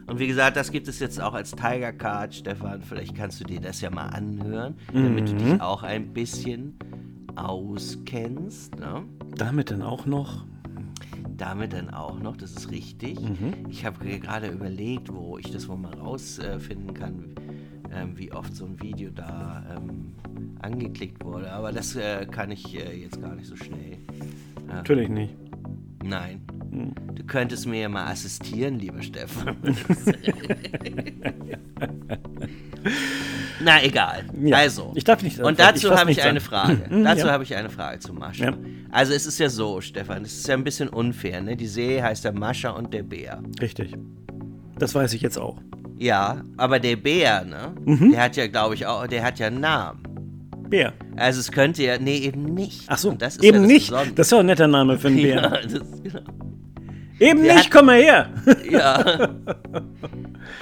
Und 0.07 0.19
wie 0.19 0.27
gesagt, 0.27 0.55
das 0.55 0.71
gibt 0.71 0.87
es 0.87 0.99
jetzt 0.99 1.21
auch 1.21 1.33
als 1.33 1.51
Tiger 1.51 1.91
Card. 1.91 2.33
Stefan, 2.33 2.81
vielleicht 2.81 3.15
kannst 3.15 3.41
du 3.41 3.43
dir 3.43 3.59
das 3.59 3.81
ja 3.81 3.89
mal 3.89 4.07
anhören, 4.07 4.75
damit 4.93 5.29
du 5.29 5.35
dich 5.35 5.61
auch 5.61 5.83
ein 5.83 6.13
bisschen 6.13 6.77
auskennst. 7.35 8.79
Ne? 8.79 9.03
Damit 9.35 9.71
dann 9.71 9.81
auch 9.81 10.05
noch. 10.05 10.45
Damit 11.35 11.73
dann 11.73 11.91
auch 11.91 12.19
noch, 12.19 12.35
das 12.35 12.53
ist 12.53 12.71
richtig. 12.71 13.19
Ich 13.69 13.85
habe 13.85 14.03
gerade 14.03 14.47
überlegt, 14.47 15.13
wo 15.13 15.37
ich 15.37 15.51
das 15.51 15.67
wohl 15.67 15.77
mal 15.77 15.93
rausfinden 15.93 16.95
kann, 16.95 17.35
ähm, 17.93 18.17
wie 18.17 18.31
oft 18.31 18.55
so 18.55 18.65
ein 18.65 18.81
Video 18.81 19.11
da 19.11 19.63
ähm, 19.75 20.15
angeklickt 20.61 21.23
wurde. 21.23 21.51
Aber 21.51 21.71
das 21.71 21.95
äh, 21.95 22.25
kann 22.25 22.49
ich 22.49 22.75
äh, 22.75 23.01
jetzt 23.01 23.21
gar 23.21 23.35
nicht 23.35 23.45
so 23.45 23.55
schnell. 23.55 23.99
Natürlich 24.67 25.09
nicht. 25.09 25.35
Nein. 26.03 26.41
Du 27.15 27.23
könntest 27.23 27.65
mir 27.67 27.81
ja 27.81 27.89
mal 27.89 28.05
assistieren, 28.11 28.79
lieber 28.79 29.01
Stefan. 29.01 29.57
Na, 33.59 33.83
egal. 33.83 34.23
Ja, 34.41 34.57
Also. 34.57 34.91
ich 34.95 35.03
darf 35.03 35.21
nicht- 35.23 35.39
Und 35.39 35.59
dazu 35.59 35.91
habe 35.95 36.11
ich 36.11 36.21
eine. 36.21 36.39
Frage. 36.39 36.83
Dazu 37.03 37.25
ja. 37.27 37.31
habe 37.33 37.43
ich 37.43 37.55
eine 37.55 37.69
Frage 37.69 37.99
zu 37.99 38.13
Mascha. 38.13 38.45
Ja. 38.45 38.53
Also, 38.91 39.13
es 39.13 39.25
ist 39.25 39.39
ja 39.39 39.49
so, 39.49 39.81
Stefan, 39.81 40.23
es 40.23 40.37
ist 40.37 40.47
ja 40.47 40.53
ein 40.53 40.63
bisschen 40.63 40.87
unfair, 40.89 41.41
ne? 41.41 41.55
Die 41.57 41.67
Serie 41.67 42.03
heißt 42.03 42.23
ja 42.23 42.31
Mascha 42.31 42.69
und 42.69 42.93
der 42.93 43.03
Bär. 43.03 43.41
Richtig. 43.59 43.93
Das 44.77 44.93
weiß 44.95 45.13
ich 45.13 45.21
jetzt 45.21 45.37
auch. 45.37 45.57
Ja, 45.97 46.43
aber 46.57 46.79
der 46.79 46.95
Bär, 46.95 47.43
ne? 47.43 47.73
Mhm. 47.83 48.11
Der 48.11 48.21
hat 48.21 48.35
ja, 48.37 48.47
glaube 48.47 48.75
ich, 48.75 48.85
auch, 48.85 49.07
der 49.07 49.23
hat 49.23 49.39
ja 49.39 49.47
einen 49.47 49.59
Namen. 49.59 50.03
Bär. 50.69 50.93
Also 51.15 51.39
es 51.39 51.51
könnte 51.51 51.81
ja, 51.83 51.97
nee, 51.97 52.17
eben 52.19 52.43
nicht. 52.43 52.83
Ach 52.87 52.97
so, 52.97 53.09
Und 53.09 53.21
das 53.21 53.37
ist 53.37 53.43
eben 53.43 53.55
ja 53.55 53.61
das 53.63 53.71
nicht. 53.71 53.87
Besondere. 53.89 54.13
Das 54.15 54.27
ist 54.27 54.31
doch 54.31 54.39
ein 54.39 54.45
netter 54.45 54.67
Name 54.67 54.97
für 54.99 55.07
einen 55.07 55.17
Bär. 55.23 55.35
ja, 55.35 55.49
das, 55.49 56.03
genau. 56.03 56.21
Eben 57.19 57.43
Der 57.43 57.55
nicht, 57.55 57.65
hat- 57.65 57.71
komm 57.71 57.85
mal 57.87 57.99
her. 58.01 58.29
Ja. 58.69 59.29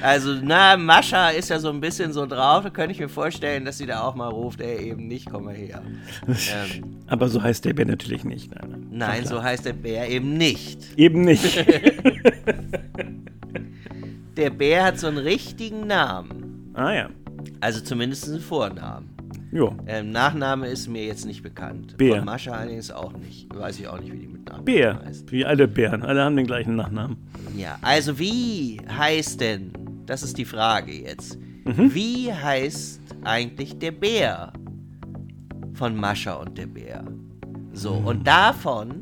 Also, 0.01 0.33
na, 0.41 0.77
Mascha 0.77 1.29
ist 1.29 1.49
ja 1.49 1.57
so 1.59 1.69
ein 1.69 1.79
bisschen 1.79 2.11
so 2.11 2.25
drauf. 2.25 2.63
Da 2.63 2.69
könnte 2.69 2.91
ich 2.91 2.99
mir 2.99 3.07
vorstellen, 3.09 3.65
dass 3.65 3.77
sie 3.77 3.85
da 3.85 4.01
auch 4.01 4.13
mal 4.15 4.27
ruft, 4.27 4.59
ey, 4.61 4.89
eben 4.89 5.07
nicht, 5.07 5.29
komm 5.31 5.45
mal 5.45 5.53
her. 5.55 5.81
ähm, 6.27 6.83
Aber 7.07 7.29
so 7.29 7.41
heißt 7.41 7.65
der 7.65 7.73
Bär 7.73 7.85
natürlich 7.85 8.23
nicht. 8.23 8.53
Nein, 8.53 8.69
nein. 8.71 8.87
nein, 8.91 9.25
so 9.25 9.41
heißt 9.41 9.65
der 9.65 9.73
Bär 9.73 10.07
eben 10.09 10.37
nicht. 10.37 10.79
Eben 10.97 11.21
nicht. 11.21 11.65
Der 14.37 14.49
Bär 14.49 14.83
hat 14.83 14.99
so 14.99 15.07
einen 15.07 15.17
richtigen 15.19 15.87
Namen. 15.87 16.71
ah 16.73 16.93
ja. 16.93 17.09
Also 17.61 17.79
zumindest 17.81 18.27
einen 18.27 18.41
Vornamen. 18.41 19.09
Jo. 19.51 19.75
Ähm, 19.87 20.11
Nachname 20.11 20.67
ist 20.67 20.87
mir 20.87 21.05
jetzt 21.05 21.25
nicht 21.25 21.41
bekannt. 21.43 21.97
Bär. 21.97 22.17
Von 22.17 22.25
Mascha 22.25 22.51
allerdings 22.51 22.91
auch 22.91 23.13
nicht. 23.13 23.53
Weiß 23.55 23.79
ich 23.79 23.87
auch 23.87 23.99
nicht, 23.99 24.11
wie 24.11 24.17
die 24.19 24.27
mit 24.27 24.47
Namen 24.49 24.65
Bär. 24.65 25.01
heißt. 25.05 25.31
Wie 25.31 25.45
alle 25.45 25.67
Bären. 25.67 26.03
Alle 26.03 26.23
haben 26.23 26.35
den 26.35 26.45
gleichen 26.47 26.75
Nachnamen. 26.75 27.17
Ja, 27.55 27.77
also 27.81 28.19
wie 28.19 28.79
heißt 28.89 29.39
denn, 29.41 29.71
das 30.05 30.23
ist 30.23 30.37
die 30.37 30.45
Frage 30.45 30.91
jetzt, 30.93 31.39
Mhm. 31.65 31.93
wie 31.93 32.31
heißt 32.33 33.01
eigentlich 33.23 33.79
der 33.79 33.91
Bär 33.91 34.53
von 35.73 35.95
Mascha 35.95 36.33
und 36.33 36.57
der 36.57 36.67
Bär? 36.67 37.03
So, 37.73 37.95
Mhm. 37.99 38.05
und 38.07 38.27
davon 38.27 39.01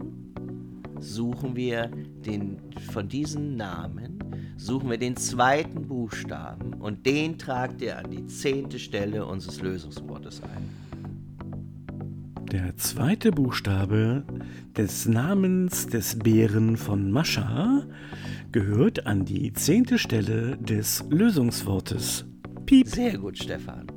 suchen 0.99 1.55
wir 1.55 1.89
den, 2.25 2.57
von 2.91 3.07
diesen 3.07 3.57
Namen, 3.57 4.19
suchen 4.57 4.89
wir 4.89 4.97
den 4.97 5.15
zweiten 5.15 5.87
Buchstaben 5.87 6.73
und 6.75 7.05
den 7.05 7.37
tragt 7.37 7.81
ihr 7.81 7.97
an 7.97 8.11
die 8.11 8.25
zehnte 8.27 8.79
Stelle 8.79 9.25
unseres 9.25 9.61
Lösungswortes 9.61 10.41
ein. 10.43 10.69
Der 12.51 12.77
zweite 12.77 13.31
Buchstabe 13.31 14.23
des 14.77 15.07
Namens 15.07 15.87
des 15.87 16.19
Bären 16.19 16.77
von 16.77 17.11
Mascha 17.11 17.83
gehört 18.51 19.07
an 19.07 19.25
die 19.25 19.51
zehnte 19.53 19.97
Stelle 19.97 20.57
des 20.57 21.03
Lösungswortes. 21.09 22.25
Piep. 22.65 22.87
Sehr 22.87 23.17
gut, 23.17 23.37
Stefan. 23.37 23.87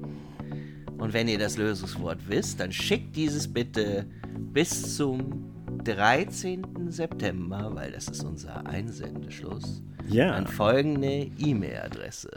Und 0.98 1.12
wenn 1.12 1.28
ihr 1.28 1.38
das 1.38 1.58
Lösungswort 1.58 2.18
wisst, 2.28 2.60
dann 2.60 2.72
schickt 2.72 3.14
dieses 3.14 3.46
bitte 3.46 4.06
bis 4.54 4.96
zum 4.96 5.55
13. 5.86 6.62
September, 6.88 7.70
weil 7.74 7.92
das 7.92 8.08
ist 8.08 8.24
unser 8.24 8.66
Einsendeschluss, 8.66 9.82
Ja. 10.08 10.32
an 10.32 10.46
folgende 10.46 11.28
E-Mail-Adresse. 11.38 12.30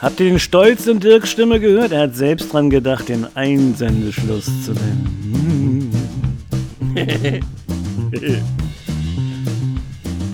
Habt 0.00 0.20
ihr 0.20 0.26
den 0.30 0.38
Stolz 0.38 0.86
in 0.86 1.00
Dirks 1.00 1.30
Stimme 1.30 1.58
gehört? 1.60 1.92
Er 1.92 2.02
hat 2.02 2.14
selbst 2.14 2.52
dran 2.52 2.68
gedacht, 2.70 3.08
den 3.08 3.26
Einsendeschluss 3.34 4.46
zu 4.64 4.72
nennen. 4.72 5.90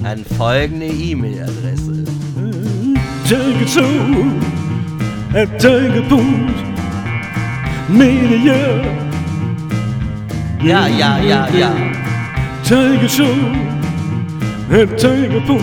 An 0.04 0.24
folgende 0.36 0.86
E-Mail-Adresse. 0.86 2.04
Tiger.media. 7.86 8.56
Ja, 10.62 10.86
ja, 10.88 11.18
ja, 11.20 11.48
ja. 11.50 11.85
Tiger 12.66 13.06
Show 13.06 13.30
at 14.74 14.98
Tiger.media. 14.98 15.54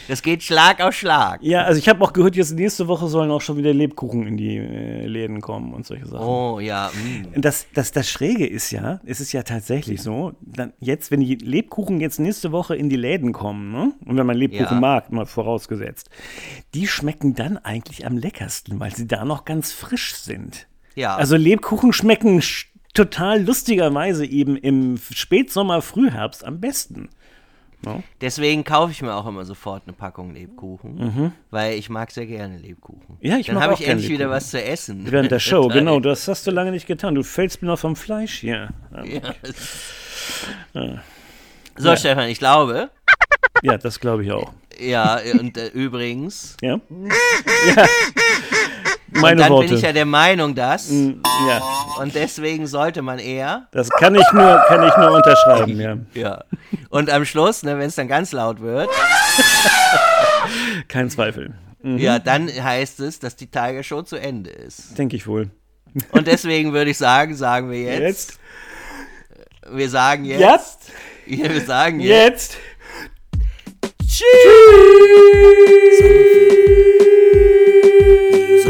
Das 0.08 0.22
geht 0.22 0.44
Schlag 0.44 0.82
auf 0.82 0.94
Schlag. 0.94 1.42
Ja, 1.44 1.64
also 1.64 1.78
ich 1.80 1.88
habe 1.88 2.04
auch 2.04 2.14
gehört, 2.14 2.36
jetzt 2.36 2.54
nächste 2.56 2.88
Woche 2.88 3.08
sollen 3.08 3.30
auch 3.32 3.42
schon 3.42 3.58
wieder 3.58 3.74
Lebkuchen 3.74 4.26
in 4.26 4.38
die 4.38 4.58
äh, 4.58 5.06
Läden 5.06 5.42
kommen 5.42 5.74
und 5.74 5.86
solche 5.86 6.06
Sachen. 6.08 6.26
Oh 6.26 6.60
ja, 6.60 6.90
mm. 7.36 7.40
Das, 7.42 7.68
das, 7.74 7.92
das 7.92 8.10
Schräge 8.10 8.48
ist 8.48 8.72
ja, 8.72 9.00
es 9.06 9.20
ist 9.22 9.32
ja 9.34 9.44
tatsächlich 9.44 10.02
so, 10.02 10.34
dann 10.42 10.74
jetzt, 10.80 11.12
wenn 11.12 11.20
die 11.20 11.36
Lebkuchen 11.36 12.00
jetzt 12.00 12.20
nächste 12.20 12.52
Woche 12.52 12.76
in 12.76 12.90
die 12.90 12.96
Läden 12.96 13.32
kommen, 13.34 13.72
ne? 13.72 13.94
und 14.06 14.18
wenn 14.18 14.26
man 14.26 14.38
Lebkuchen 14.38 14.66
Ja. 14.78 14.80
mag, 14.80 15.12
mal 15.12 15.26
vorausgesetzt, 15.26 16.10
die 16.74 16.88
schmecken 16.88 17.36
dann 17.36 17.58
eigentlich 17.58 18.06
am 18.06 18.18
leckersten, 18.18 18.80
weil 18.80 18.96
sie 18.96 19.08
da 19.08 19.24
noch 19.26 19.46
ganz 19.46 19.72
frisch 19.72 20.16
sind. 20.16 20.68
ja. 20.96 21.16
Also 21.16 21.36
Lebkuchen 21.36 21.94
schmecken 21.94 22.40
sch- 22.40 22.66
total 22.94 23.44
lustigerweise 23.44 24.26
eben 24.26 24.58
im 24.58 24.98
Spätsommer, 25.12 25.84
Frühherbst 25.84 26.44
am 26.44 26.60
besten. 26.60 27.10
Deswegen 28.22 28.64
kaufe 28.64 28.92
ich 28.92 29.02
mir 29.02 29.14
auch 29.16 29.26
immer 29.28 29.46
sofort 29.46 29.84
eine 29.86 29.94
Packung 29.94 30.34
Lebkuchen, 30.34 31.32
weil 31.52 31.74
ich 31.76 31.90
mag 31.90 32.12
sehr 32.12 32.26
gerne 32.26 32.58
Lebkuchen. 32.58 33.18
Mhm. 33.22 33.28
Ja, 33.28 33.38
ich 33.38 33.48
Dann 33.48 33.62
habe 33.62 33.74
ich 33.76 33.88
endlich 33.88 34.10
wieder 34.10 34.30
was 34.30 34.50
zu 34.50 34.62
essen. 34.62 35.10
Während 35.10 35.32
der 35.32 35.40
Show, 35.40 35.68
genau, 35.70 36.00
das 36.00 36.28
hast 36.28 36.46
du 36.48 36.52
lange 36.52 36.72
nicht 36.72 36.88
getan. 36.88 37.16
Du 37.16 37.24
fällst 37.24 37.62
mir 37.62 37.68
noch 37.70 37.80
vom 37.80 37.96
Fleisch 37.96 38.40
hier. 38.40 38.70
Ja. 40.74 41.02
So, 41.78 41.96
Stefan, 41.96 42.28
ich 42.30 42.40
glaube, 42.40 42.90
Ja, 43.62 43.78
das 43.78 44.00
glaube 44.00 44.24
ich 44.26 44.32
auch. 44.32 44.52
ja, 44.80 45.20
und 45.40 45.58
äh, 45.58 45.68
übrigens, 45.68 46.58
Ja? 46.62 46.80
ja. 47.76 47.86
Meine 49.12 49.32
und 49.32 49.38
dann 49.40 49.50
Worte. 49.52 49.68
bin 49.68 49.78
ich 49.78 49.84
ja 49.84 49.94
der 49.94 50.06
Meinung, 50.06 50.54
dass, 50.54 50.92
ja, 50.92 51.62
und 52.00 52.14
deswegen 52.14 52.68
sollte 52.68 53.02
man 53.02 53.20
eher, 53.20 53.68
das 53.72 53.90
kann 53.90 54.16
ich 54.16 54.32
nur, 54.34 54.62
kann 54.68 54.86
ich 54.86 54.96
nur 54.98 55.12
unterschreiben, 55.12 55.80
ja. 55.80 55.98
ja, 56.14 56.44
und 56.90 57.10
am 57.10 57.26
Schluss, 57.26 57.64
ne, 57.64 57.78
wenn 57.78 57.88
es 57.88 57.96
dann 57.96 58.08
ganz 58.08 58.32
laut 58.34 58.60
wird, 58.60 58.90
Kein 60.88 61.10
Zweifel. 61.10 61.54
Mhm. 61.82 61.98
ja, 61.98 62.20
dann 62.20 62.48
heißt 62.48 63.00
es, 63.02 63.20
dass 63.20 63.36
die 63.36 63.48
Tiger 63.48 63.84
Show 63.84 64.02
zu 64.02 64.16
Ende 64.18 64.50
ist. 64.50 64.98
Denke 64.98 65.16
ich 65.16 65.28
wohl. 65.28 65.50
Und 66.12 66.28
deswegen 66.28 66.74
würde 66.74 66.92
ich 66.92 66.98
sagen, 66.98 67.36
sagen 67.36 67.72
wir 67.72 67.82
jetzt, 67.82 68.02
Jetzt? 68.02 68.40
wir 69.72 69.90
sagen 69.90 70.26
jetzt, 70.26 70.42
Jetzt? 70.42 70.92
Wir 71.26 71.62
sagen 71.62 72.00
jetzt, 72.00 72.58
Jetzt? 72.58 72.60
Die 74.02 74.24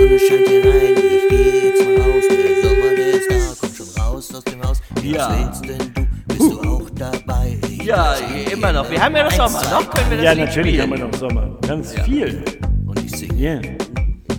Sonne 0.07 0.19
scheint 0.19 0.47
hier 0.47 0.63
rein, 0.65 0.95
ich 0.95 1.29
gehe 1.29 1.69
jetzt 1.69 1.85
mal 1.85 1.95
raus. 2.01 2.23
Der 2.29 2.69
Sommer, 2.69 2.95
der 2.95 3.07
ist 3.07 3.29
da, 3.29 3.35
komm 3.59 3.73
schon 3.75 4.01
raus 4.01 4.35
aus 4.35 4.43
dem 4.45 4.63
Haus. 4.63 4.77
Ja. 5.03 5.29
Was 5.29 5.37
willst 5.37 5.65
denn 5.65 5.93
du? 5.93 6.07
Bist 6.27 6.51
du 6.51 6.69
auch 6.69 6.89
dabei? 6.95 7.57
Ich 7.69 7.83
ja, 7.83 8.15
immer 8.51 8.71
noch, 8.73 8.89
wir 8.89 9.01
haben 9.03 9.15
ja 9.15 9.23
noch 9.23 9.31
Sommer, 9.31 9.61
noch 9.69 9.89
können 9.89 10.09
wir 10.11 10.17
das 10.17 10.25
Ja, 10.25 10.31
Lied 10.33 10.45
natürlich 10.45 10.79
haben 10.79 10.93
spielen. 10.93 11.01
wir 11.01 11.07
noch 11.07 11.17
Sommer. 11.19 11.57
Ganz 11.67 11.93
viel. 12.05 12.43
und 12.85 13.03
ich 13.03 13.11
singe. 13.11 13.35
Ja. 13.35 13.59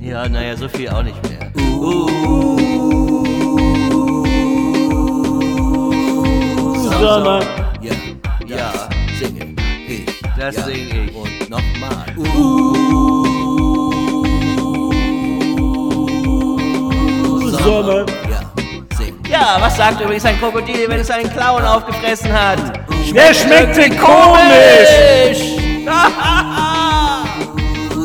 Ja, 0.01 0.29
naja, 0.29 0.57
so 0.57 0.69
viel 0.69 0.89
auch 0.89 1.03
nicht 1.03 1.17
mehr. 1.29 1.53
Sommer. 7.01 7.41
Ja, 7.83 7.95
Ja, 8.47 8.89
singe 9.19 9.55
ich. 9.87 10.07
das 10.39 10.57
ja. 10.57 10.63
sing 10.65 10.75
ich. 11.09 11.15
Und 11.15 11.51
nochmal. 11.51 12.07
Sommer. 12.17 12.68
Sagt 19.79 20.01
übrigens 20.01 20.25
ein 20.25 20.37
Krokodil, 20.41 20.89
wenn 20.89 20.99
es 20.99 21.09
einen 21.09 21.31
Clown 21.31 21.63
aufgefressen 21.63 22.33
hat? 22.33 22.59
Der 23.15 23.33
schmeckte 23.33 23.89
komisch. 23.97 25.39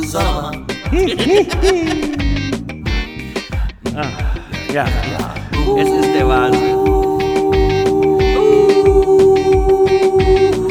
Sommer. 0.05 0.51
Ja. 4.73 4.85
Es 5.77 5.87
ist 5.87 6.15
der 6.15 6.27
Wahnsinn. 6.27 6.75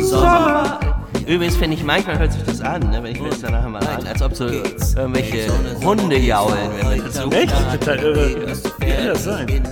Sommer. 0.04 0.80
Übrigens 1.24 1.56
finde 1.56 1.76
ich, 1.76 1.84
manchmal 1.84 2.18
hört 2.18 2.32
sich 2.32 2.42
das 2.42 2.60
an, 2.62 2.80
ne, 2.90 3.00
wenn 3.00 3.12
ich 3.12 3.20
mir 3.20 3.28
das 3.28 3.40
danach 3.42 3.68
mal 3.68 3.78
an, 3.86 4.04
als 4.08 4.20
ob 4.22 4.34
so 4.34 4.46
irgendwelche 4.46 5.46
Hunde 5.84 6.18
jaulen, 6.18 6.70
wenn 6.76 6.98
man 6.98 6.98
dazu 6.98 7.30
Echt? 7.30 7.54
Total 7.80 7.98
irre. 7.98 8.52
Wie 8.78 8.86
kann 8.90 9.06
das 9.06 9.24
sein? 9.24 9.62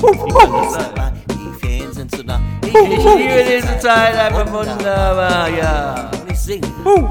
Die 0.00 1.60
Ferien 1.60 1.92
sind 1.92 2.14
so 2.14 2.22
nah. 2.22 2.40
Ich 2.64 2.72
liebe 2.72 3.44
diese 3.46 3.78
Zeit, 3.78 4.16
einfach 4.16 4.50
wunderbar, 4.50 5.48
ja. 5.50 6.10
Ich 6.30 6.38
singe. 6.40 6.66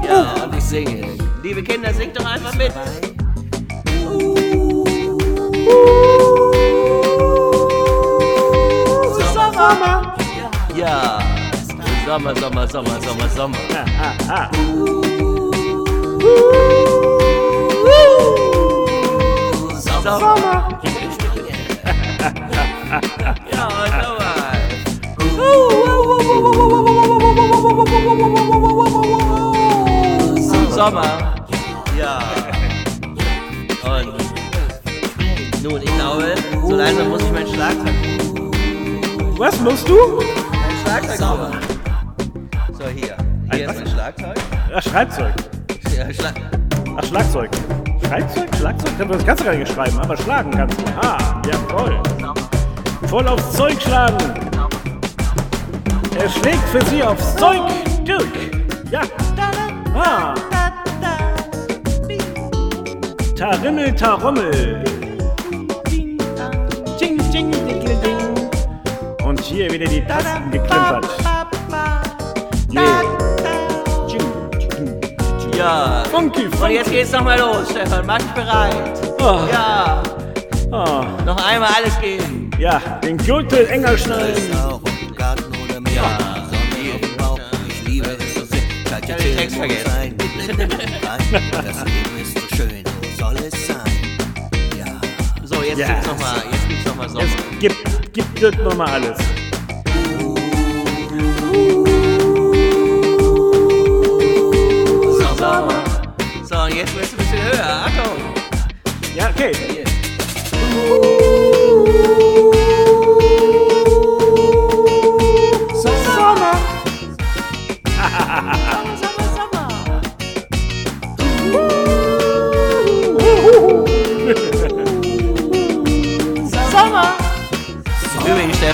Ja, 0.06 0.44
und 0.44 0.56
ich 0.56 0.64
singe. 0.64 1.06
Liebe 1.42 1.62
Kinder, 1.62 1.94
singt 1.94 2.18
doch 2.18 2.24
einfach 2.24 2.54
mit. 2.54 2.72
Sommer. 9.52 10.16
Ja. 10.74 11.18
Sommer, 12.06 12.34
Sommer, 12.34 12.66
Sommer, 12.66 13.00
Sommer, 13.00 13.28
Sommer. 13.28 13.58
Sommer. 20.02 20.80
Ja, 20.82 20.99
Sommer. 30.90 31.36
Ja. 31.96 32.18
Und 33.84 34.12
nun, 35.62 35.80
ich 35.82 35.94
glaube, 35.94 36.34
so 36.66 36.74
langsam 36.74 37.10
muss 37.10 37.22
ich 37.22 37.30
mein 37.30 37.46
Schlagzeug, 37.46 37.94
Was 39.38 39.60
musst 39.60 39.88
du? 39.88 39.94
mein 40.50 40.76
Schlagzeug 40.82 41.28
holen. 41.28 41.58
So, 42.72 42.84
hier. 42.86 43.16
Hier 43.52 43.70
ist 43.70 43.78
mein 43.78 43.86
Schlagzeug. 43.86 44.36
Ach, 44.74 44.82
Schreibzeug. 44.82 45.32
Ja, 45.96 46.12
Schlag 46.12 46.34
Ach, 46.96 47.04
Schlagzeug. 47.04 47.50
Schreibzeug? 48.04 48.48
Schlagzeug? 48.56 49.08
Das 49.08 49.24
kannst 49.24 49.42
du 49.42 49.44
gar 49.46 49.54
nicht 49.54 49.72
schreiben, 49.72 49.98
aber 50.00 50.16
schlagen 50.16 50.50
kannst 50.50 50.80
du. 50.80 50.84
Ah, 51.00 51.18
ja, 51.46 51.56
voll. 51.68 52.02
Voll 53.06 53.28
aufs 53.28 53.52
Zeug 53.52 53.80
schlagen. 53.80 54.18
Er 56.18 56.28
schlägt 56.28 56.68
für 56.70 56.84
sie 56.86 57.02
aufs 57.04 57.36
Zeug 57.36 57.60
durch. 58.04 58.50
Ja. 58.90 59.02
Ah. 59.94 60.34
Tarimmel, 63.40 63.94
Tarommel. 63.96 64.84
Ding, 65.88 66.18
ding, 67.32 67.50
ding, 67.50 67.50
ding. 68.02 68.50
Und 69.24 69.40
hier 69.40 69.72
wieder 69.72 69.86
die 69.86 70.04
Tasten 70.04 70.50
geklimpert. 70.50 71.06
Yeah. 72.70 73.02
Ja. 75.56 76.02
Funky, 76.10 76.44
Und 76.44 76.54
funky. 76.56 76.74
jetzt 76.74 76.90
geht's 76.90 77.12
nochmal 77.12 77.38
los, 77.38 77.70
Stefan. 77.70 78.04
Mach 78.04 78.18
dich 78.18 78.30
bereit. 78.32 79.00
Oh. 79.20 79.40
Ja. 79.50 80.02
Ah, 80.70 81.04
Noch 81.24 81.42
einmal 81.48 81.70
alles 81.78 81.98
geben. 81.98 82.50
ja, 82.58 82.78
den 83.02 83.16
Gürtel 83.16 83.66
enger 83.68 83.96
dem 87.00 87.16
Bauch. 87.16 87.40
Ich 87.68 87.88
liebe 87.88 88.10
es 88.10 88.34
so 88.34 88.44
sehr. 88.44 88.60
Ich 88.84 88.92
hab 89.10 89.18
den 89.18 89.36
Text 89.38 89.56
vergessen. 89.56 89.86
Das 91.30 91.84
Leben 91.84 92.18
ist 92.20 92.34
so 92.38 92.56
schön, 92.56 92.82
jetzt 95.70 95.78
Ja. 95.78 95.88
gibt's 95.94 96.06
nochmal, 96.08 96.42
jetzt 96.50 96.68
gibt's 96.68 96.84
nochmal 96.86 97.08
Sommer. 97.08 97.24
Jetzt 97.60 97.60
gib, 97.60 97.74
gib 98.12 98.40
das 98.40 98.54
nochmal 98.56 98.88
alles. 98.88 99.18
Sommer. 105.18 105.68
So, 106.44 106.56
und 106.62 106.74
jetzt 106.74 106.94
wird's 106.94 107.12
ein 107.12 107.16
bisschen 107.18 107.42
höher. 107.42 107.86
Achtung. 107.86 108.16
Ja, 109.14 109.30
okay. 109.30 109.52
Sommer. 110.50 112.49